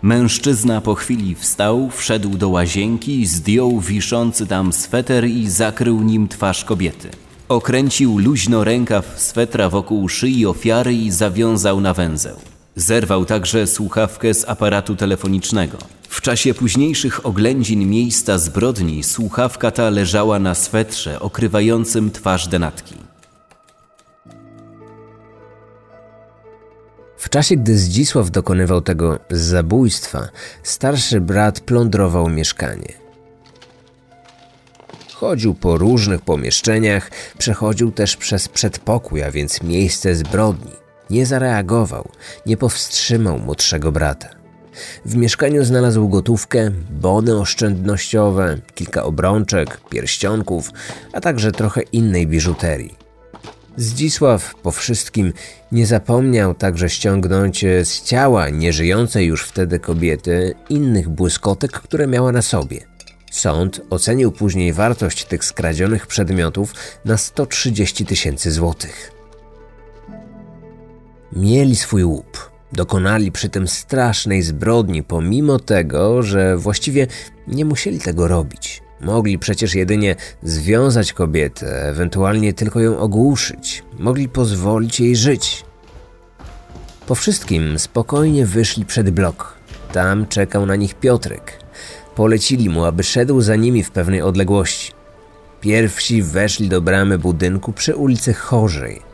Mężczyzna 0.02 0.80
po 0.80 0.94
chwili 0.94 1.34
wstał, 1.34 1.90
wszedł 1.90 2.36
do 2.36 2.48
łazienki, 2.48 3.26
zdjął 3.26 3.80
wiszący 3.80 4.46
tam 4.46 4.72
sweter 4.72 5.26
i 5.26 5.50
zakrył 5.50 6.02
nim 6.02 6.28
twarz 6.28 6.64
kobiety. 6.64 7.10
Okręcił 7.48 8.18
luźno 8.18 8.64
rękaw 8.64 9.14
swetra 9.16 9.68
wokół 9.68 10.08
szyi 10.08 10.46
ofiary 10.46 10.94
i 10.94 11.10
zawiązał 11.10 11.80
na 11.80 11.94
węzeł. 11.94 12.36
Zerwał 12.76 13.24
także 13.24 13.66
słuchawkę 13.66 14.34
z 14.34 14.48
aparatu 14.48 14.96
telefonicznego. 14.96 15.78
W 16.08 16.20
czasie 16.20 16.54
późniejszych 16.54 17.26
oględzin 17.26 17.90
miejsca 17.90 18.38
zbrodni 18.38 19.02
słuchawka 19.02 19.70
ta 19.70 19.90
leżała 19.90 20.38
na 20.38 20.54
swetrze 20.54 21.20
okrywającym 21.20 22.10
twarz 22.10 22.48
denatki. 22.48 22.94
W 27.16 27.28
czasie, 27.28 27.56
gdy 27.56 27.78
Zdzisław 27.78 28.30
dokonywał 28.30 28.80
tego 28.80 29.18
zabójstwa, 29.30 30.28
starszy 30.62 31.20
brat 31.20 31.60
plądrował 31.60 32.28
mieszkanie. 32.28 32.92
Chodził 35.14 35.54
po 35.54 35.78
różnych 35.78 36.20
pomieszczeniach, 36.20 37.10
przechodził 37.38 37.92
też 37.92 38.16
przez 38.16 38.48
przedpokój, 38.48 39.22
a 39.22 39.30
więc 39.30 39.62
miejsce 39.62 40.14
zbrodni. 40.14 40.72
Nie 41.10 41.26
zareagował, 41.26 42.08
nie 42.46 42.56
powstrzymał 42.56 43.38
młodszego 43.38 43.92
brata. 43.92 44.37
W 45.04 45.16
mieszkaniu 45.16 45.64
znalazł 45.64 46.08
gotówkę, 46.08 46.70
bony 46.90 47.38
oszczędnościowe, 47.38 48.58
kilka 48.74 49.04
obrączek, 49.04 49.80
pierścionków, 49.90 50.70
a 51.12 51.20
także 51.20 51.52
trochę 51.52 51.82
innej 51.82 52.26
biżuterii. 52.26 52.94
Zdzisław 53.76 54.54
po 54.54 54.70
wszystkim 54.70 55.32
nie 55.72 55.86
zapomniał 55.86 56.54
także 56.54 56.90
ściągnąć 56.90 57.64
z 57.84 58.02
ciała 58.02 58.48
nieżyjącej 58.48 59.26
już 59.26 59.44
wtedy 59.44 59.78
kobiety 59.78 60.54
innych 60.68 61.08
błyskotek, 61.08 61.72
które 61.72 62.06
miała 62.06 62.32
na 62.32 62.42
sobie. 62.42 62.80
Sąd 63.30 63.80
ocenił 63.90 64.32
później 64.32 64.72
wartość 64.72 65.24
tych 65.24 65.44
skradzionych 65.44 66.06
przedmiotów 66.06 66.74
na 67.04 67.16
130 67.16 68.06
tysięcy 68.06 68.52
złotych. 68.52 69.12
Mieli 71.32 71.76
swój 71.76 72.04
łup. 72.04 72.50
Dokonali 72.72 73.32
przy 73.32 73.48
tym 73.48 73.68
strasznej 73.68 74.42
zbrodni, 74.42 75.02
pomimo 75.02 75.58
tego, 75.58 76.22
że 76.22 76.56
właściwie 76.56 77.06
nie 77.46 77.64
musieli 77.64 77.98
tego 77.98 78.28
robić. 78.28 78.82
Mogli 79.00 79.38
przecież 79.38 79.74
jedynie 79.74 80.16
związać 80.42 81.12
kobietę, 81.12 81.88
ewentualnie 81.88 82.52
tylko 82.52 82.80
ją 82.80 82.98
ogłuszyć. 82.98 83.82
Mogli 83.98 84.28
pozwolić 84.28 85.00
jej 85.00 85.16
żyć. 85.16 85.64
Po 87.06 87.14
wszystkim 87.14 87.78
spokojnie 87.78 88.46
wyszli 88.46 88.84
przed 88.84 89.10
blok. 89.10 89.54
Tam 89.92 90.26
czekał 90.26 90.66
na 90.66 90.76
nich 90.76 90.94
Piotrek. 90.94 91.52
Polecili 92.14 92.68
mu, 92.68 92.84
aby 92.84 93.02
szedł 93.02 93.40
za 93.40 93.56
nimi 93.56 93.84
w 93.84 93.90
pewnej 93.90 94.22
odległości. 94.22 94.92
Pierwsi 95.60 96.22
weszli 96.22 96.68
do 96.68 96.80
bramy 96.80 97.18
budynku 97.18 97.72
przy 97.72 97.96
ulicy 97.96 98.34
Chorzej. 98.34 99.07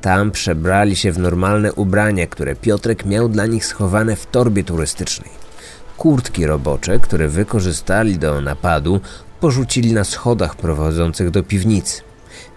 Tam 0.00 0.30
przebrali 0.30 0.96
się 0.96 1.12
w 1.12 1.18
normalne 1.18 1.72
ubrania, 1.72 2.26
które 2.26 2.56
Piotrek 2.56 3.04
miał 3.04 3.28
dla 3.28 3.46
nich 3.46 3.66
schowane 3.66 4.16
w 4.16 4.26
torbie 4.26 4.64
turystycznej. 4.64 5.30
Kurtki 5.96 6.46
robocze, 6.46 6.98
które 6.98 7.28
wykorzystali 7.28 8.18
do 8.18 8.40
napadu, 8.40 9.00
porzucili 9.40 9.92
na 9.92 10.04
schodach 10.04 10.56
prowadzących 10.56 11.30
do 11.30 11.42
piwnicy. 11.42 12.02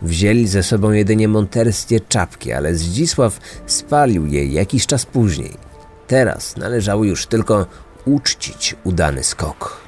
Wzięli 0.02 0.48
ze 0.48 0.64
sobą 0.64 0.92
jedynie 0.92 1.28
monterskie 1.28 2.00
czapki, 2.00 2.54
ale 2.54 2.76
Zdzisław 2.76 3.40
spalił 3.66 4.26
je 4.26 4.46
jakiś 4.46 4.86
czas 4.86 5.06
później. 5.06 5.54
Teraz 6.08 6.58
należało 6.58 7.04
już 7.04 7.28
tylko 7.28 7.66
uczcić 8.06 8.76
udany 8.84 9.24
skok. 9.24 9.83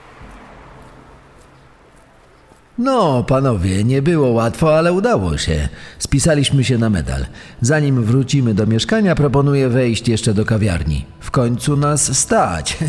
No, 2.77 3.23
panowie, 3.23 3.83
nie 3.83 4.01
było 4.01 4.29
łatwo, 4.29 4.77
ale 4.77 4.93
udało 4.93 5.37
się. 5.37 5.69
Spisaliśmy 5.99 6.63
się 6.63 6.77
na 6.77 6.89
medal. 6.89 7.25
Zanim 7.61 8.03
wrócimy 8.03 8.53
do 8.53 8.67
mieszkania, 8.67 9.15
proponuję 9.15 9.69
wejść 9.69 10.07
jeszcze 10.07 10.33
do 10.33 10.45
kawiarni. 10.45 11.05
W 11.19 11.31
końcu 11.31 11.77
nas 11.77 12.17
stać. 12.17 12.77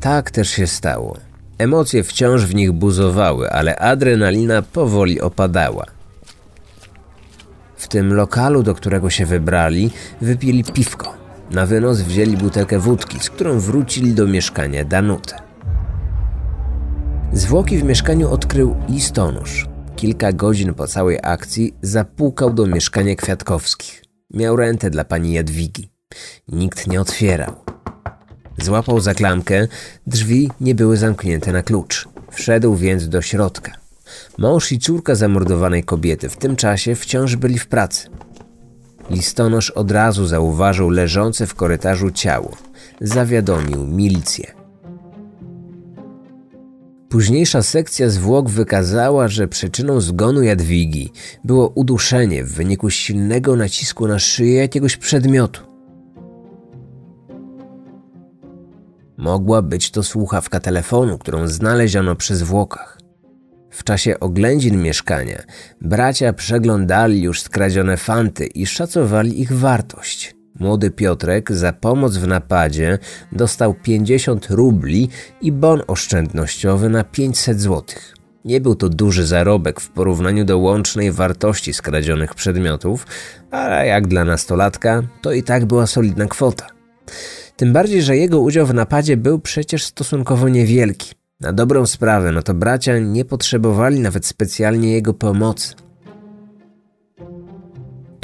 Tak 0.00 0.30
też 0.30 0.50
się 0.50 0.66
stało. 0.66 1.16
Emocje 1.58 2.04
wciąż 2.04 2.42
w 2.42 2.54
nich 2.54 2.72
buzowały, 2.72 3.50
ale 3.50 3.78
adrenalina 3.78 4.62
powoli 4.62 5.20
opadała. 5.20 5.84
W 7.76 7.88
tym 7.88 8.14
lokalu, 8.14 8.62
do 8.62 8.74
którego 8.74 9.10
się 9.10 9.26
wybrali, 9.26 9.90
wypili 10.20 10.64
piwko. 10.64 11.14
Na 11.50 11.66
wynos 11.66 12.00
wzięli 12.00 12.36
butelkę 12.36 12.78
wódki, 12.78 13.20
z 13.20 13.30
którą 13.30 13.60
wrócili 13.60 14.14
do 14.14 14.26
mieszkania 14.26 14.84
Danutę. 14.84 15.45
Zwłoki 17.32 17.78
w 17.78 17.84
mieszkaniu 17.84 18.30
odkrył 18.30 18.76
listonosz. 18.88 19.66
Kilka 19.96 20.32
godzin 20.32 20.74
po 20.74 20.86
całej 20.86 21.18
akcji 21.22 21.74
zapukał 21.82 22.52
do 22.52 22.66
mieszkania 22.66 23.14
Kwiatkowskich. 23.14 24.04
Miał 24.30 24.56
rentę 24.56 24.90
dla 24.90 25.04
pani 25.04 25.32
Jadwigi. 25.32 25.90
Nikt 26.48 26.86
nie 26.86 27.00
otwierał. 27.00 27.54
Złapał 28.58 29.00
za 29.00 29.14
klamkę, 29.14 29.68
drzwi 30.06 30.50
nie 30.60 30.74
były 30.74 30.96
zamknięte 30.96 31.52
na 31.52 31.62
klucz. 31.62 32.08
Wszedł 32.30 32.74
więc 32.74 33.08
do 33.08 33.22
środka. 33.22 33.72
Mąż 34.38 34.72
i 34.72 34.78
córka 34.78 35.14
zamordowanej 35.14 35.84
kobiety 35.84 36.28
w 36.28 36.36
tym 36.36 36.56
czasie 36.56 36.94
wciąż 36.94 37.36
byli 37.36 37.58
w 37.58 37.66
pracy. 37.66 38.08
Listonosz 39.10 39.70
od 39.70 39.90
razu 39.90 40.26
zauważył 40.26 40.90
leżące 40.90 41.46
w 41.46 41.54
korytarzu 41.54 42.10
ciało. 42.10 42.56
Zawiadomił 43.00 43.86
milicję. 43.86 44.55
Późniejsza 47.08 47.62
sekcja 47.62 48.10
zwłok 48.10 48.50
wykazała, 48.50 49.28
że 49.28 49.48
przyczyną 49.48 50.00
zgonu 50.00 50.42
Jadwigi 50.42 51.12
było 51.44 51.68
uduszenie 51.68 52.44
w 52.44 52.52
wyniku 52.52 52.90
silnego 52.90 53.56
nacisku 53.56 54.08
na 54.08 54.18
szyję 54.18 54.54
jakiegoś 54.54 54.96
przedmiotu. 54.96 55.60
Mogła 59.16 59.62
być 59.62 59.90
to 59.90 60.02
słuchawka 60.02 60.60
telefonu, 60.60 61.18
którą 61.18 61.48
znaleziono 61.48 62.16
przy 62.16 62.36
zwłokach. 62.36 62.98
W 63.70 63.84
czasie 63.84 64.20
oględzin 64.20 64.82
mieszkania 64.82 65.42
bracia 65.80 66.32
przeglądali 66.32 67.22
już 67.22 67.42
skradzione 67.42 67.96
fanty 67.96 68.46
i 68.46 68.66
szacowali 68.66 69.40
ich 69.40 69.52
wartość. 69.52 70.35
Młody 70.60 70.90
Piotrek 70.90 71.52
za 71.52 71.72
pomoc 71.72 72.16
w 72.16 72.26
napadzie 72.26 72.98
dostał 73.32 73.74
50 73.74 74.46
rubli 74.50 75.08
i 75.40 75.52
bon 75.52 75.82
oszczędnościowy 75.86 76.88
na 76.88 77.04
500 77.04 77.60
zł. 77.60 77.82
Nie 78.44 78.60
był 78.60 78.74
to 78.74 78.88
duży 78.88 79.26
zarobek 79.26 79.80
w 79.80 79.90
porównaniu 79.90 80.44
do 80.44 80.58
łącznej 80.58 81.12
wartości 81.12 81.72
skradzionych 81.72 82.34
przedmiotów, 82.34 83.06
ale 83.50 83.86
jak 83.86 84.06
dla 84.06 84.24
nastolatka 84.24 85.02
to 85.22 85.32
i 85.32 85.42
tak 85.42 85.64
była 85.64 85.86
solidna 85.86 86.26
kwota. 86.26 86.66
Tym 87.56 87.72
bardziej, 87.72 88.02
że 88.02 88.16
jego 88.16 88.40
udział 88.40 88.66
w 88.66 88.74
napadzie 88.74 89.16
był 89.16 89.38
przecież 89.38 89.84
stosunkowo 89.84 90.48
niewielki. 90.48 91.14
Na 91.40 91.52
dobrą 91.52 91.86
sprawę, 91.86 92.32
no 92.32 92.42
to 92.42 92.54
bracia 92.54 92.98
nie 92.98 93.24
potrzebowali 93.24 94.00
nawet 94.00 94.26
specjalnie 94.26 94.92
jego 94.92 95.14
pomocy. 95.14 95.74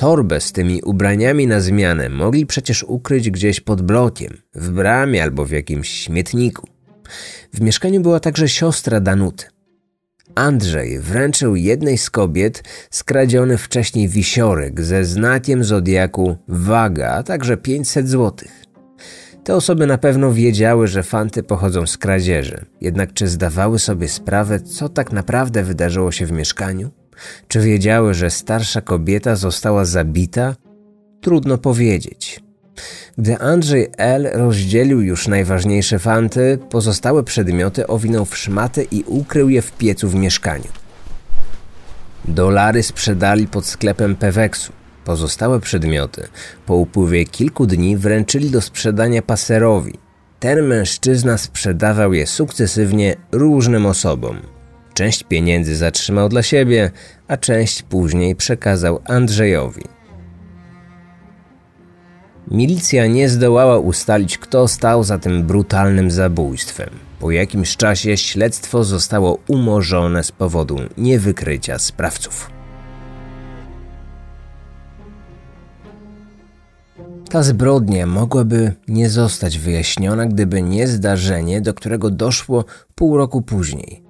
Torbę 0.02 0.40
z 0.40 0.52
tymi 0.52 0.82
ubraniami 0.82 1.46
na 1.46 1.60
zmianę 1.60 2.08
mogli 2.08 2.46
przecież 2.46 2.82
ukryć 2.82 3.30
gdzieś 3.30 3.60
pod 3.60 3.82
blokiem, 3.82 4.38
w 4.54 4.70
bramie 4.70 5.22
albo 5.22 5.44
w 5.44 5.50
jakimś 5.50 5.88
śmietniku. 5.88 6.66
W 7.54 7.60
mieszkaniu 7.60 8.00
była 8.00 8.20
także 8.20 8.48
siostra 8.48 9.00
Danuty. 9.00 9.44
Andrzej 10.34 10.98
wręczył 10.98 11.56
jednej 11.56 11.98
z 11.98 12.10
kobiet 12.10 12.62
skradziony 12.90 13.58
wcześniej 13.58 14.08
wisiorek 14.08 14.80
ze 14.80 15.04
znakiem 15.04 15.64
zodiaku 15.64 16.36
waga, 16.48 17.10
a 17.10 17.22
także 17.22 17.56
500 17.56 18.08
złotych. 18.08 18.64
Te 19.44 19.54
osoby 19.54 19.86
na 19.86 19.98
pewno 19.98 20.32
wiedziały, 20.32 20.88
że 20.88 21.02
fanty 21.02 21.42
pochodzą 21.42 21.86
z 21.86 21.98
kradzieży, 21.98 22.64
jednak 22.80 23.12
czy 23.12 23.28
zdawały 23.28 23.78
sobie 23.78 24.08
sprawę, 24.08 24.60
co 24.60 24.88
tak 24.88 25.12
naprawdę 25.12 25.62
wydarzyło 25.62 26.12
się 26.12 26.26
w 26.26 26.32
mieszkaniu? 26.32 27.01
Czy 27.48 27.60
wiedziały, 27.60 28.14
że 28.14 28.30
starsza 28.30 28.80
kobieta 28.80 29.36
została 29.36 29.84
zabita? 29.84 30.54
Trudno 31.20 31.58
powiedzieć. 31.58 32.40
Gdy 33.18 33.38
Andrzej 33.38 33.88
L. 33.96 34.30
rozdzielił 34.32 35.00
już 35.00 35.28
najważniejsze 35.28 35.98
fanty, 35.98 36.58
pozostałe 36.70 37.22
przedmioty 37.22 37.86
owinął 37.86 38.24
w 38.24 38.36
szmatę 38.36 38.82
i 38.82 39.04
ukrył 39.06 39.48
je 39.48 39.62
w 39.62 39.72
piecu 39.72 40.08
w 40.08 40.14
mieszkaniu. 40.14 40.68
Dolary 42.24 42.82
sprzedali 42.82 43.46
pod 43.46 43.66
sklepem 43.66 44.16
Peweksu. 44.16 44.72
Pozostałe 45.04 45.60
przedmioty 45.60 46.28
po 46.66 46.74
upływie 46.74 47.24
kilku 47.24 47.66
dni 47.66 47.96
wręczyli 47.96 48.50
do 48.50 48.60
sprzedania 48.60 49.22
paserowi. 49.22 49.98
ten 50.40 50.66
mężczyzna 50.66 51.38
sprzedawał 51.38 52.12
je 52.12 52.26
sukcesywnie 52.26 53.16
różnym 53.32 53.86
osobom. 53.86 54.36
Część 54.94 55.22
pieniędzy 55.22 55.76
zatrzymał 55.76 56.28
dla 56.28 56.42
siebie, 56.42 56.90
a 57.28 57.36
część 57.36 57.82
później 57.82 58.36
przekazał 58.36 59.00
Andrzejowi. 59.04 59.82
Milicja 62.50 63.06
nie 63.06 63.28
zdołała 63.28 63.78
ustalić, 63.78 64.38
kto 64.38 64.68
stał 64.68 65.04
za 65.04 65.18
tym 65.18 65.42
brutalnym 65.42 66.10
zabójstwem. 66.10 66.90
Po 67.20 67.30
jakimś 67.30 67.76
czasie 67.76 68.16
śledztwo 68.16 68.84
zostało 68.84 69.38
umorzone 69.48 70.24
z 70.24 70.32
powodu 70.32 70.78
niewykrycia 70.98 71.78
sprawców. 71.78 72.50
Ta 77.30 77.42
zbrodnia 77.42 78.06
mogłaby 78.06 78.72
nie 78.88 79.10
zostać 79.10 79.58
wyjaśniona, 79.58 80.26
gdyby 80.26 80.62
nie 80.62 80.88
zdarzenie, 80.88 81.60
do 81.60 81.74
którego 81.74 82.10
doszło 82.10 82.64
pół 82.94 83.16
roku 83.16 83.42
później. 83.42 84.01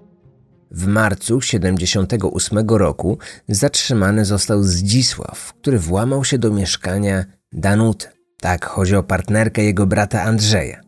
W 0.75 0.87
marcu 0.87 1.41
78 1.41 2.59
roku 2.69 3.19
zatrzymany 3.49 4.25
został 4.25 4.63
Zdzisław, 4.63 5.55
który 5.55 5.79
włamał 5.79 6.25
się 6.25 6.39
do 6.39 6.51
mieszkania 6.51 7.25
Danuty. 7.53 8.07
Tak, 8.41 8.65
chodzi 8.65 8.97
o 8.97 9.03
partnerkę 9.03 9.63
jego 9.63 9.87
brata 9.87 10.23
Andrzeja. 10.23 10.81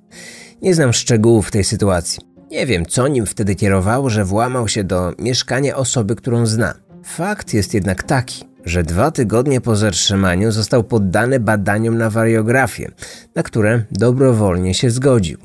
Nie 0.62 0.75
znam 0.75 0.92
szczegółów 0.92 1.51
tej 1.51 1.64
sytuacji. 1.64 2.23
Nie 2.51 2.66
wiem, 2.66 2.87
co 2.87 3.09
nim 3.09 3.27
wtedy 3.27 3.55
kierowało, 3.55 4.11
że 4.11 4.25
włamał 4.25 4.68
się 4.68 4.85
do 4.85 5.12
mieszkania 5.18 5.77
osoby, 5.77 6.16
którą 6.16 6.47
zna. 6.47 6.75
Fakt 7.05 7.55
jest 7.55 7.75
jednak 7.75 8.03
taki, 8.03 8.44
że 8.64 8.83
dwa 8.83 9.11
tygodnie 9.11 9.61
po 9.61 9.77
zatrzymaniu 9.77 10.53
został 10.53 10.85
poddany 10.85 11.40
badaniom 11.40 11.99
na 11.99 12.11
wariografię, 12.11 12.90
na 13.35 13.42
które 13.42 13.85
dobrowolnie 13.90 14.75
się 14.75 14.90
zgodził. 14.90 15.38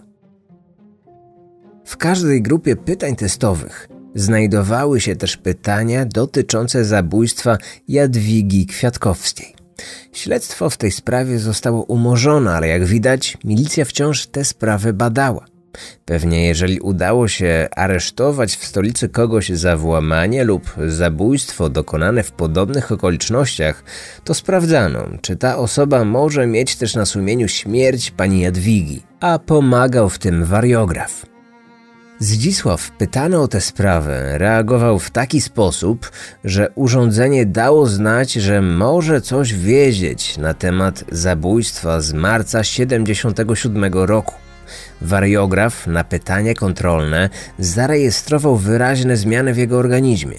W 1.85 1.97
każdej 1.97 2.41
grupie 2.41 2.75
pytań 2.75 3.15
testowych 3.15 3.98
znajdowały 4.15 5.01
się 5.01 5.15
też 5.15 5.37
pytania 5.37 6.05
dotyczące 6.05 6.85
zabójstwa 6.85 7.57
Jadwigi 7.87 8.65
Kwiatkowskiej. 8.65 9.55
Śledztwo 10.13 10.69
w 10.69 10.77
tej 10.77 10.91
sprawie 10.91 11.39
zostało 11.39 11.83
umorzone, 11.83 12.51
ale 12.51 12.67
jak 12.67 12.85
widać, 12.85 13.37
milicja 13.43 13.85
wciąż 13.85 14.27
tę 14.27 14.45
sprawę 14.45 14.93
badała. 14.93 15.45
Pewnie 16.05 16.47
jeżeli 16.47 16.79
udało 16.79 17.27
się 17.27 17.67
aresztować 17.75 18.55
w 18.55 18.65
stolicy 18.65 19.09
kogoś 19.09 19.49
za 19.49 19.77
włamanie 19.77 20.43
lub 20.43 20.75
zabójstwo 20.87 21.69
dokonane 21.69 22.23
w 22.23 22.31
podobnych 22.31 22.91
okolicznościach, 22.91 23.83
to 24.23 24.33
sprawdzano, 24.33 25.07
czy 25.21 25.35
ta 25.35 25.57
osoba 25.57 26.05
może 26.05 26.47
mieć 26.47 26.75
też 26.75 26.95
na 26.95 27.05
sumieniu 27.05 27.47
śmierć 27.47 28.11
pani 28.11 28.41
Jadwigi, 28.41 29.03
a 29.19 29.39
pomagał 29.39 30.09
w 30.09 30.19
tym 30.19 30.45
wariograf. 30.45 31.25
Zdzisław, 32.21 32.91
pytany 32.91 33.39
o 33.39 33.47
tę 33.47 33.61
sprawę, 33.61 34.37
reagował 34.37 34.99
w 34.99 35.11
taki 35.11 35.41
sposób, 35.41 36.11
że 36.43 36.69
urządzenie 36.75 37.45
dało 37.45 37.85
znać, 37.87 38.33
że 38.33 38.61
może 38.61 39.21
coś 39.21 39.53
wiedzieć 39.53 40.37
na 40.37 40.53
temat 40.53 41.03
zabójstwa 41.11 42.01
z 42.01 42.13
marca 42.13 42.63
77 42.63 43.93
roku. 43.93 44.35
Wariograf 45.01 45.87
na 45.87 46.03
pytanie 46.03 46.55
kontrolne 46.55 47.29
zarejestrował 47.59 48.55
wyraźne 48.55 49.17
zmiany 49.17 49.53
w 49.53 49.57
jego 49.57 49.77
organizmie. 49.77 50.37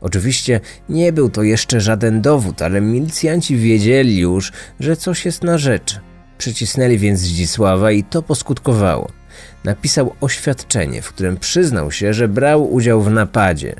Oczywiście 0.00 0.60
nie 0.88 1.12
był 1.12 1.30
to 1.30 1.42
jeszcze 1.42 1.80
żaden 1.80 2.22
dowód, 2.22 2.62
ale 2.62 2.80
milicjanci 2.80 3.56
wiedzieli 3.56 4.18
już, 4.18 4.52
że 4.80 4.96
coś 4.96 5.24
jest 5.24 5.44
na 5.44 5.58
rzeczy. 5.58 6.00
Przycisnęli 6.38 6.98
więc 6.98 7.20
Zdzisława 7.20 7.92
i 7.92 8.04
to 8.04 8.22
poskutkowało. 8.22 9.19
Napisał 9.64 10.14
oświadczenie, 10.20 11.02
w 11.02 11.08
którym 11.08 11.36
przyznał 11.36 11.92
się, 11.92 12.14
że 12.14 12.28
brał 12.28 12.72
udział 12.72 13.02
w 13.02 13.10
napadzie. 13.10 13.74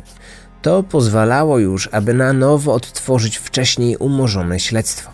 To 0.62 0.82
pozwalało 0.82 1.58
już, 1.58 1.88
aby 1.92 2.14
na 2.14 2.32
nowo 2.32 2.74
odtworzyć 2.74 3.36
wcześniej 3.38 3.96
umorzone 3.96 4.60
śledztwo. 4.60 5.10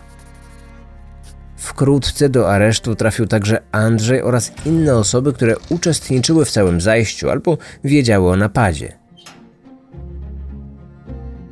Wkrótce 1.57 2.29
do 2.29 2.51
aresztu 2.51 2.95
trafił 2.95 3.27
także 3.27 3.61
Andrzej 3.71 4.21
oraz 4.21 4.51
inne 4.65 4.95
osoby, 4.95 5.33
które 5.33 5.55
uczestniczyły 5.69 6.45
w 6.45 6.51
całym 6.51 6.81
zajściu 6.81 7.29
albo 7.29 7.57
wiedziały 7.83 8.31
o 8.31 8.35
napadzie. 8.35 8.93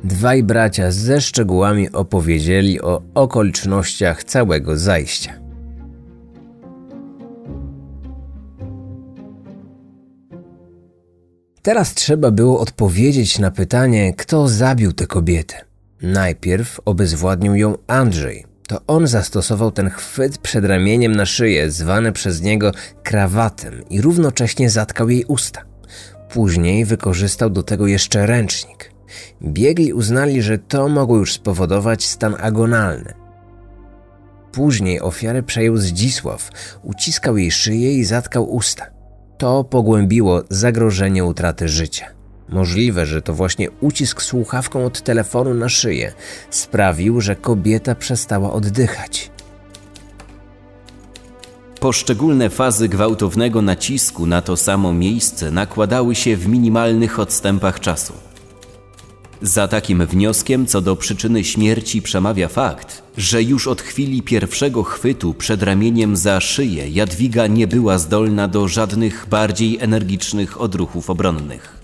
Dwaj 0.04 0.42
bracia 0.42 0.90
ze 0.90 1.20
szczegółami 1.20 1.92
opowiedzieli 1.92 2.80
o 2.80 3.02
okolicznościach 3.14 4.24
całego 4.24 4.76
zajścia. 4.76 5.45
Teraz 11.66 11.94
trzeba 11.94 12.30
było 12.30 12.60
odpowiedzieć 12.60 13.38
na 13.38 13.50
pytanie, 13.50 14.14
kto 14.14 14.48
zabił 14.48 14.92
tę 14.92 15.06
kobietę. 15.06 15.64
Najpierw 16.02 16.80
obezwładnił 16.84 17.54
ją 17.54 17.74
Andrzej, 17.86 18.44
to 18.68 18.80
on 18.86 19.06
zastosował 19.06 19.70
ten 19.72 19.90
chwyt 19.90 20.38
przed 20.38 20.64
ramieniem 20.64 21.16
na 21.16 21.26
szyję, 21.26 21.70
zwany 21.70 22.12
przez 22.12 22.42
niego 22.42 22.72
krawatem 23.02 23.88
i 23.90 24.00
równocześnie 24.00 24.70
zatkał 24.70 25.08
jej 25.08 25.24
usta. 25.24 25.64
Później 26.28 26.84
wykorzystał 26.84 27.50
do 27.50 27.62
tego 27.62 27.86
jeszcze 27.86 28.26
ręcznik. 28.26 28.90
Biegli 29.42 29.92
uznali, 29.92 30.42
że 30.42 30.58
to 30.58 30.88
mogło 30.88 31.16
już 31.16 31.32
spowodować 31.32 32.04
stan 32.04 32.36
agonalny. 32.40 33.14
Później 34.52 35.00
ofiarę 35.00 35.42
przejął 35.42 35.76
Zdzisław, 35.76 36.50
uciskał 36.82 37.36
jej 37.36 37.50
szyję 37.50 37.94
i 37.94 38.04
zatkał 38.04 38.54
usta. 38.54 38.95
To 39.38 39.64
pogłębiło 39.64 40.42
zagrożenie 40.50 41.24
utraty 41.24 41.68
życia. 41.68 42.06
Możliwe, 42.48 43.06
że 43.06 43.22
to 43.22 43.34
właśnie 43.34 43.70
ucisk 43.70 44.22
słuchawką 44.22 44.84
od 44.84 45.02
telefonu 45.02 45.54
na 45.54 45.68
szyję 45.68 46.12
sprawił, 46.50 47.20
że 47.20 47.36
kobieta 47.36 47.94
przestała 47.94 48.52
oddychać. 48.52 49.30
Poszczególne 51.80 52.50
fazy 52.50 52.88
gwałtownego 52.88 53.62
nacisku 53.62 54.26
na 54.26 54.42
to 54.42 54.56
samo 54.56 54.92
miejsce 54.92 55.50
nakładały 55.50 56.14
się 56.14 56.36
w 56.36 56.48
minimalnych 56.48 57.18
odstępach 57.18 57.80
czasu. 57.80 58.25
Za 59.42 59.68
takim 59.68 60.06
wnioskiem 60.06 60.66
co 60.66 60.80
do 60.80 60.96
przyczyny 60.96 61.44
śmierci 61.44 62.02
przemawia 62.02 62.48
fakt, 62.48 63.02
że 63.16 63.42
już 63.42 63.66
od 63.66 63.82
chwili 63.82 64.22
pierwszego 64.22 64.82
chwytu 64.82 65.34
przed 65.34 65.62
ramieniem 65.62 66.16
za 66.16 66.40
szyję 66.40 66.88
Jadwiga 66.88 67.46
nie 67.46 67.66
była 67.66 67.98
zdolna 67.98 68.48
do 68.48 68.68
żadnych 68.68 69.26
bardziej 69.30 69.78
energicznych 69.80 70.60
odruchów 70.60 71.10
obronnych. 71.10 71.76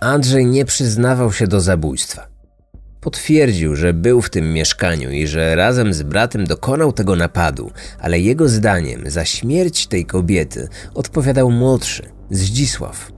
Andrzej 0.00 0.46
nie 0.46 0.64
przyznawał 0.64 1.32
się 1.32 1.46
do 1.46 1.60
zabójstwa. 1.60 2.26
Potwierdził, 3.00 3.76
że 3.76 3.94
był 3.94 4.22
w 4.22 4.30
tym 4.30 4.52
mieszkaniu 4.52 5.10
i 5.10 5.26
że 5.26 5.56
razem 5.56 5.94
z 5.94 6.02
bratem 6.02 6.44
dokonał 6.44 6.92
tego 6.92 7.16
napadu, 7.16 7.70
ale 8.00 8.20
jego 8.20 8.48
zdaniem 8.48 9.10
za 9.10 9.24
śmierć 9.24 9.86
tej 9.86 10.06
kobiety 10.06 10.68
odpowiadał 10.94 11.50
młodszy, 11.50 12.16
Zdzisław. 12.30 13.12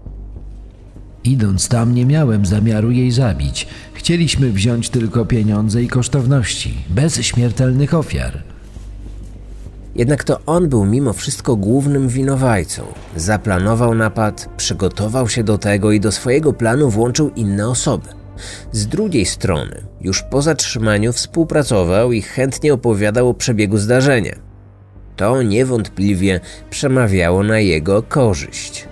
Idąc 1.24 1.68
tam, 1.68 1.94
nie 1.94 2.06
miałem 2.06 2.46
zamiaru 2.46 2.90
jej 2.90 3.10
zabić. 3.10 3.66
Chcieliśmy 3.94 4.52
wziąć 4.52 4.90
tylko 4.90 5.26
pieniądze 5.26 5.82
i 5.82 5.88
kosztowności, 5.88 6.74
bez 6.88 7.20
śmiertelnych 7.20 7.94
ofiar. 7.94 8.42
Jednak 9.94 10.24
to 10.24 10.40
on 10.46 10.68
był 10.68 10.84
mimo 10.84 11.12
wszystko 11.12 11.56
głównym 11.56 12.08
winowajcą. 12.08 12.82
Zaplanował 13.16 13.94
napad, 13.94 14.48
przygotował 14.56 15.28
się 15.28 15.44
do 15.44 15.58
tego 15.58 15.92
i 15.92 16.00
do 16.00 16.12
swojego 16.12 16.52
planu 16.52 16.90
włączył 16.90 17.30
inne 17.36 17.68
osoby. 17.68 18.08
Z 18.72 18.86
drugiej 18.86 19.26
strony, 19.26 19.82
już 20.00 20.22
po 20.22 20.42
zatrzymaniu 20.42 21.12
współpracował 21.12 22.12
i 22.12 22.22
chętnie 22.22 22.74
opowiadał 22.74 23.28
o 23.28 23.34
przebiegu 23.34 23.78
zdarzenia. 23.78 24.36
To 25.16 25.42
niewątpliwie 25.42 26.40
przemawiało 26.70 27.42
na 27.42 27.58
jego 27.58 28.02
korzyść. 28.02 28.88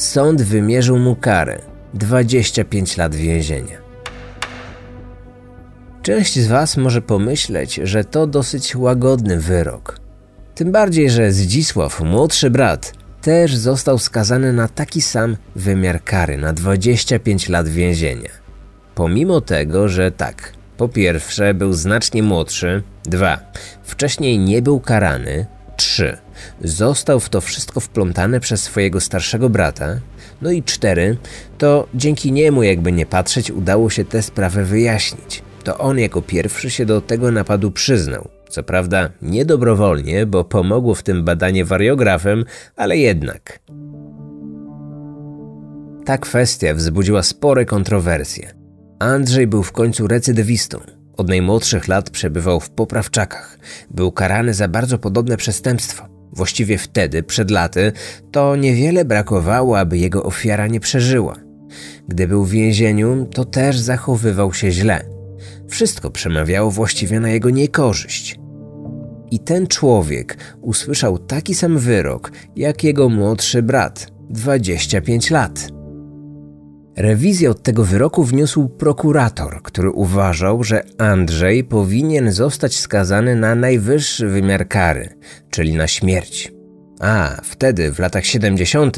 Sąd 0.00 0.42
wymierzył 0.42 0.98
mu 0.98 1.16
karę 1.16 1.60
25 1.94 2.96
lat 2.96 3.14
więzienia. 3.14 3.78
Część 6.02 6.38
z 6.38 6.46
Was 6.46 6.76
może 6.76 7.02
pomyśleć, 7.02 7.80
że 7.82 8.04
to 8.04 8.26
dosyć 8.26 8.76
łagodny 8.76 9.40
wyrok. 9.40 10.00
Tym 10.54 10.72
bardziej, 10.72 11.10
że 11.10 11.32
Zdzisław, 11.32 12.00
młodszy 12.00 12.50
brat, 12.50 12.92
też 13.22 13.56
został 13.56 13.98
skazany 13.98 14.52
na 14.52 14.68
taki 14.68 15.00
sam 15.00 15.36
wymiar 15.56 16.04
kary 16.04 16.38
na 16.38 16.52
25 16.52 17.48
lat 17.48 17.68
więzienia. 17.68 18.30
Pomimo 18.94 19.40
tego, 19.40 19.88
że 19.88 20.10
tak, 20.10 20.52
po 20.76 20.88
pierwsze 20.88 21.54
był 21.54 21.72
znacznie 21.72 22.22
młodszy, 22.22 22.82
dwa, 23.04 23.38
wcześniej 23.82 24.38
nie 24.38 24.62
był 24.62 24.80
karany, 24.80 25.46
trzy, 25.76 26.18
został 26.64 27.20
w 27.20 27.28
to 27.28 27.40
wszystko 27.40 27.80
wplątany 27.80 28.40
przez 28.40 28.62
swojego 28.62 29.00
starszego 29.00 29.50
brata, 29.50 30.00
no 30.42 30.50
i 30.50 30.62
cztery, 30.62 31.16
to 31.58 31.86
dzięki 31.94 32.32
niemu, 32.32 32.62
jakby 32.62 32.92
nie 32.92 33.06
patrzeć, 33.06 33.50
udało 33.50 33.90
się 33.90 34.04
tę 34.04 34.22
sprawę 34.22 34.64
wyjaśnić. 34.64 35.42
To 35.64 35.78
on 35.78 35.98
jako 35.98 36.22
pierwszy 36.22 36.70
się 36.70 36.86
do 36.86 37.00
tego 37.00 37.30
napadu 37.30 37.70
przyznał. 37.70 38.28
Co 38.48 38.62
prawda 38.62 39.10
niedobrowolnie, 39.22 40.26
bo 40.26 40.44
pomogło 40.44 40.94
w 40.94 41.02
tym 41.02 41.24
badanie 41.24 41.64
wariografem, 41.64 42.44
ale 42.76 42.96
jednak. 42.96 43.58
Ta 46.04 46.18
kwestia 46.18 46.74
wzbudziła 46.74 47.22
spore 47.22 47.64
kontrowersje. 47.64 48.54
Andrzej 48.98 49.46
był 49.46 49.62
w 49.62 49.72
końcu 49.72 50.06
recydywistą. 50.06 50.78
Od 51.16 51.28
najmłodszych 51.28 51.88
lat 51.88 52.10
przebywał 52.10 52.60
w 52.60 52.70
poprawczakach. 52.70 53.58
Był 53.90 54.12
karany 54.12 54.54
za 54.54 54.68
bardzo 54.68 54.98
podobne 54.98 55.36
przestępstwo. 55.36 56.19
Właściwie 56.32 56.78
wtedy, 56.78 57.22
przed 57.22 57.50
laty, 57.50 57.92
to 58.32 58.56
niewiele 58.56 59.04
brakowało, 59.04 59.78
aby 59.78 59.98
jego 59.98 60.22
ofiara 60.22 60.66
nie 60.66 60.80
przeżyła. 60.80 61.36
Gdy 62.08 62.28
był 62.28 62.44
w 62.44 62.50
więzieniu, 62.50 63.26
to 63.34 63.44
też 63.44 63.78
zachowywał 63.78 64.54
się 64.54 64.70
źle. 64.70 65.04
Wszystko 65.68 66.10
przemawiało 66.10 66.70
właściwie 66.70 67.20
na 67.20 67.28
jego 67.28 67.50
niekorzyść. 67.50 68.40
I 69.30 69.38
ten 69.38 69.66
człowiek 69.66 70.36
usłyszał 70.60 71.18
taki 71.18 71.54
sam 71.54 71.78
wyrok 71.78 72.32
jak 72.56 72.84
jego 72.84 73.08
młodszy 73.08 73.62
brat 73.62 74.06
25 74.30 75.30
lat. 75.30 75.79
Rewizję 77.00 77.50
od 77.50 77.62
tego 77.62 77.84
wyroku 77.84 78.24
wniósł 78.24 78.68
prokurator, 78.68 79.62
który 79.62 79.90
uważał, 79.90 80.64
że 80.64 80.82
Andrzej 80.98 81.64
powinien 81.64 82.32
zostać 82.32 82.76
skazany 82.76 83.36
na 83.36 83.54
najwyższy 83.54 84.28
wymiar 84.28 84.68
kary, 84.68 85.08
czyli 85.50 85.74
na 85.74 85.86
śmierć. 85.86 86.52
A 87.00 87.40
wtedy, 87.44 87.92
w 87.92 87.98
latach 87.98 88.26
70., 88.26 88.96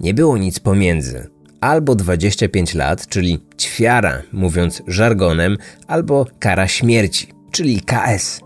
nie 0.00 0.14
było 0.14 0.38
nic 0.38 0.60
pomiędzy. 0.60 1.26
Albo 1.60 1.94
25 1.94 2.74
lat, 2.74 3.06
czyli 3.08 3.44
ćwiara, 3.60 4.22
mówiąc 4.32 4.82
żargonem, 4.86 5.56
albo 5.86 6.26
kara 6.38 6.68
śmierci, 6.68 7.28
czyli 7.50 7.80
KS. 7.80 8.40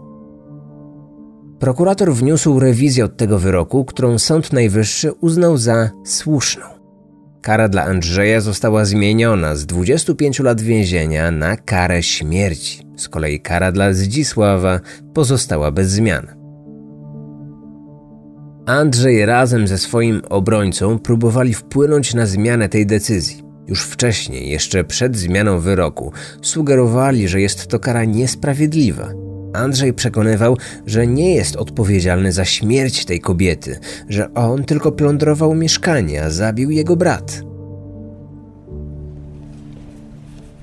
Prokurator 1.59 2.15
wniósł 2.15 2.61
rewizję 2.61 3.05
od 3.05 3.17
tego 3.17 3.39
wyroku, 3.39 3.85
którą 3.85 4.19
Sąd 4.19 4.53
Najwyższy 4.53 5.13
uznał 5.13 5.57
za 5.57 5.91
słuszną. 6.05 6.78
Kara 7.43 7.69
dla 7.69 7.85
Andrzeja 7.85 8.41
została 8.41 8.85
zmieniona 8.85 9.57
z 9.57 9.67
25 9.67 10.41
lat 10.41 10.61
więzienia 10.61 11.31
na 11.31 11.57
karę 11.57 12.03
śmierci. 12.03 12.83
Z 12.97 13.09
kolei 13.09 13.41
kara 13.41 13.73
dla 13.73 13.93
Zdzisława 13.93 14.81
pozostała 15.15 15.71
bez 15.71 15.91
zmian. 15.91 16.27
Andrzej 18.67 19.27
razem 19.27 19.69
ze 19.69 19.79
swoim 19.79 20.23
obrońcą 20.29 20.99
próbowali 20.99 21.55
wpłynąć 21.55 22.15
na 22.15 22.27
zmianę 22.27 22.69
tej 22.69 22.87
decyzji. 22.87 23.43
Już 23.67 23.83
wcześniej, 23.83 24.51
jeszcze 24.51 24.85
przed 24.85 25.17
zmianą 25.17 25.59
wyroku, 25.59 26.13
sugerowali, 26.43 27.29
że 27.29 27.41
jest 27.41 27.67
to 27.67 27.79
kara 27.79 28.05
niesprawiedliwa 28.05 29.28
Andrzej 29.53 29.93
przekonywał, 29.93 30.57
że 30.87 31.07
nie 31.07 31.35
jest 31.35 31.57
odpowiedzialny 31.57 32.33
za 32.33 32.45
śmierć 32.45 33.05
tej 33.05 33.21
kobiety, 33.21 33.79
że 34.09 34.35
on 34.35 34.65
tylko 34.65 34.93
plądrował 34.93 35.55
mieszkanie, 35.55 36.25
a 36.25 36.31
zabił 36.31 36.71
jego 36.71 36.97
brat. 36.97 37.43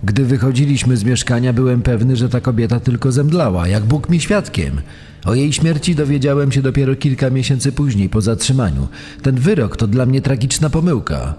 Gdy 0.03 0.25
wychodziliśmy 0.25 0.97
z 0.97 1.03
mieszkania, 1.03 1.53
byłem 1.53 1.81
pewny, 1.81 2.15
że 2.15 2.29
ta 2.29 2.41
kobieta 2.41 2.79
tylko 2.79 3.11
zemdlała, 3.11 3.67
jak 3.67 3.83
Bóg 3.83 4.09
mi 4.09 4.19
świadkiem. 4.19 4.81
O 5.25 5.35
jej 5.35 5.53
śmierci 5.53 5.95
dowiedziałem 5.95 6.51
się 6.51 6.61
dopiero 6.61 6.95
kilka 6.95 7.29
miesięcy 7.29 7.71
później, 7.71 8.09
po 8.09 8.21
zatrzymaniu. 8.21 8.87
Ten 9.21 9.35
wyrok 9.35 9.77
to 9.77 9.87
dla 9.87 10.05
mnie 10.05 10.21
tragiczna 10.21 10.69
pomyłka. 10.69 11.35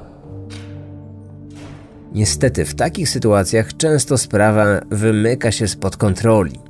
Niestety, 2.12 2.64
w 2.64 2.74
takich 2.74 3.08
sytuacjach 3.08 3.76
często 3.76 4.18
sprawa 4.18 4.64
wymyka 4.90 5.52
się 5.52 5.68
spod 5.68 5.96
kontroli. 5.96 6.65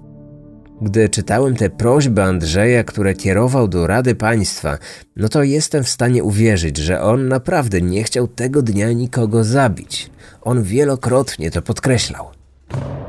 Gdy 0.82 1.08
czytałem 1.08 1.56
te 1.56 1.70
prośby 1.70 2.22
Andrzeja, 2.22 2.84
które 2.84 3.14
kierował 3.14 3.68
do 3.68 3.86
Rady 3.86 4.14
Państwa, 4.14 4.78
no 5.16 5.28
to 5.28 5.42
jestem 5.42 5.84
w 5.84 5.88
stanie 5.88 6.24
uwierzyć, 6.24 6.76
że 6.76 7.02
on 7.02 7.28
naprawdę 7.28 7.80
nie 7.82 8.04
chciał 8.04 8.28
tego 8.28 8.62
dnia 8.62 8.92
nikogo 8.92 9.44
zabić. 9.44 10.10
On 10.42 10.62
wielokrotnie 10.62 11.50
to 11.50 11.62
podkreślał. 11.62 12.26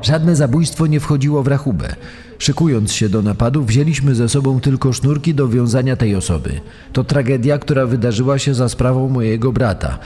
Żadne 0.01 0.35
zabójstwo 0.35 0.87
nie 0.87 0.99
wchodziło 0.99 1.43
w 1.43 1.47
rachubę. 1.47 1.95
Szykując 2.39 2.91
się 2.91 3.09
do 3.09 3.21
napadu, 3.21 3.63
wzięliśmy 3.63 4.15
ze 4.15 4.29
sobą 4.29 4.59
tylko 4.59 4.93
sznurki 4.93 5.33
do 5.33 5.47
wiązania 5.47 5.95
tej 5.95 6.15
osoby. 6.15 6.61
To 6.93 7.03
tragedia, 7.03 7.57
która 7.57 7.85
wydarzyła 7.85 8.39
się 8.39 8.53
za 8.53 8.69
sprawą 8.69 9.09
mojego 9.09 9.51
brata. 9.51 9.99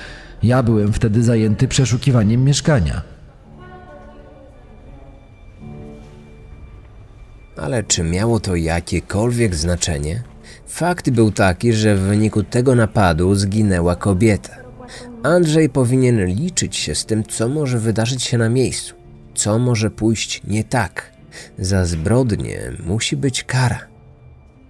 Ja 0.43 0.63
byłem 0.63 0.93
wtedy 0.93 1.23
zajęty 1.23 1.67
przeszukiwaniem 1.67 2.43
mieszkania. 2.43 3.01
Ale 7.61 7.83
czy 7.83 8.03
miało 8.03 8.39
to 8.39 8.55
jakiekolwiek 8.55 9.55
znaczenie? 9.55 10.23
Fakt 10.67 11.09
był 11.09 11.31
taki, 11.31 11.73
że 11.73 11.95
w 11.95 11.99
wyniku 11.99 12.43
tego 12.43 12.75
napadu 12.75 13.35
zginęła 13.35 13.95
kobieta. 13.95 14.57
Andrzej 15.23 15.69
powinien 15.69 16.25
liczyć 16.25 16.75
się 16.75 16.95
z 16.95 17.05
tym, 17.05 17.23
co 17.23 17.49
może 17.49 17.79
wydarzyć 17.79 18.23
się 18.23 18.37
na 18.37 18.49
miejscu, 18.49 18.95
co 19.35 19.59
może 19.59 19.91
pójść 19.91 20.41
nie 20.47 20.63
tak. 20.63 21.11
Za 21.59 21.85
zbrodnię 21.85 22.59
musi 22.85 23.17
być 23.17 23.43
kara. 23.43 23.79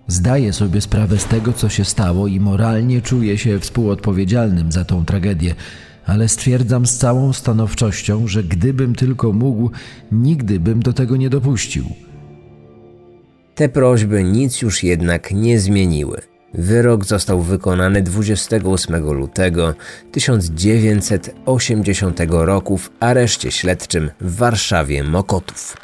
Zdaję 0.08 0.54
sobie 0.54 0.82
sprawę 0.82 1.17
z 1.17 1.25
tego, 1.25 1.54
co 1.54 1.69
się 1.69 1.86
stało 1.86 2.27
i 2.27 2.39
moralnie 2.39 3.01
czuję 3.01 3.38
się 3.38 3.60
współodpowiedzialnym 3.60 4.71
za 4.71 4.86
tą 4.86 5.06
tragedię, 5.06 5.56
ale 6.06 6.27
stwierdzam 6.27 6.86
z 6.86 6.97
całą 6.97 7.34
stanowczością, 7.34 8.27
że 8.27 8.43
gdybym 8.43 8.95
tylko 8.95 9.34
mógł, 9.34 9.71
nigdy 10.12 10.60
bym 10.60 10.80
do 10.80 10.93
tego 10.93 11.17
nie 11.17 11.30
dopuścił. 11.30 11.86
Te 13.55 13.69
prośby 13.69 14.23
nic 14.23 14.61
już 14.61 14.83
jednak 14.83 15.31
nie 15.31 15.59
zmieniły. 15.59 16.21
Wyrok 16.53 17.05
został 17.05 17.41
wykonany 17.41 18.01
28 18.01 19.11
lutego 19.11 19.73
1980 20.11 22.19
roku 22.29 22.77
w 22.77 22.89
areszcie 22.99 23.51
śledczym 23.51 24.11
w 24.21 24.35
Warszawie 24.35 25.03
Mokotów. 25.03 25.77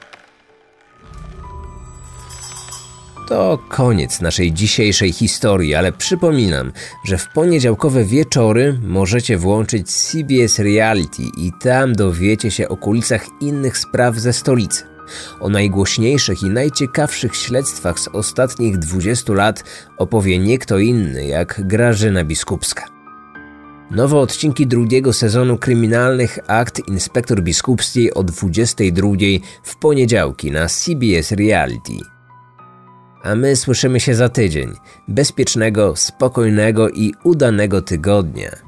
To 3.28 3.60
koniec 3.70 4.22
naszej 4.22 4.54
dzisiejszej 4.54 5.12
historii, 5.12 5.76
ale 5.76 5.92
przypominam, 5.92 6.72
że 7.06 7.18
w 7.18 7.28
poniedziałkowe 7.34 8.06
wieczory 8.06 8.80
możecie 8.84 9.38
włączyć 9.38 9.90
CBS 9.90 10.60
Reality 10.60 11.24
i 11.38 11.52
tam 11.62 11.94
dowiecie 11.94 12.52
się 12.52 12.70
o 12.70 12.78
kulisach 12.78 13.26
innych 13.42 13.78
spraw 13.78 14.16
ze 14.16 14.34
stolicy. 14.34 14.97
O 15.40 15.50
najgłośniejszych 15.50 16.44
i 16.44 16.50
najciekawszych 16.50 17.36
śledztwach 17.36 18.00
z 18.00 18.08
ostatnich 18.08 18.78
20 18.78 19.34
lat 19.34 19.64
opowie 19.98 20.40
nie 20.40 20.58
kto 20.58 20.80
inny 20.80 21.26
jak 21.26 21.68
Grażyna 21.68 22.24
Biskupska. 22.24 22.98
Nowe 23.92 24.18
odcinki 24.18 24.68
drugiego 24.68 25.14
sezonu 25.14 25.58
kryminalnych 25.58 26.40
akt 26.48 26.88
Inspektor 26.88 27.42
Biskupskiej 27.42 28.14
o 28.14 28.24
22 28.24 29.10
w 29.64 29.76
poniedziałki 29.76 30.52
na 30.52 30.68
CBS 30.68 31.32
Reality. 31.32 31.94
A 33.24 33.36
my 33.36 33.56
słyszymy 33.56 34.00
się 34.00 34.16
za 34.16 34.30
tydzień. 34.30 34.74
Bezpiecznego, 35.08 35.96
spokojnego 35.96 36.90
i 36.90 37.14
udanego 37.24 37.82
tygodnia. 37.82 38.67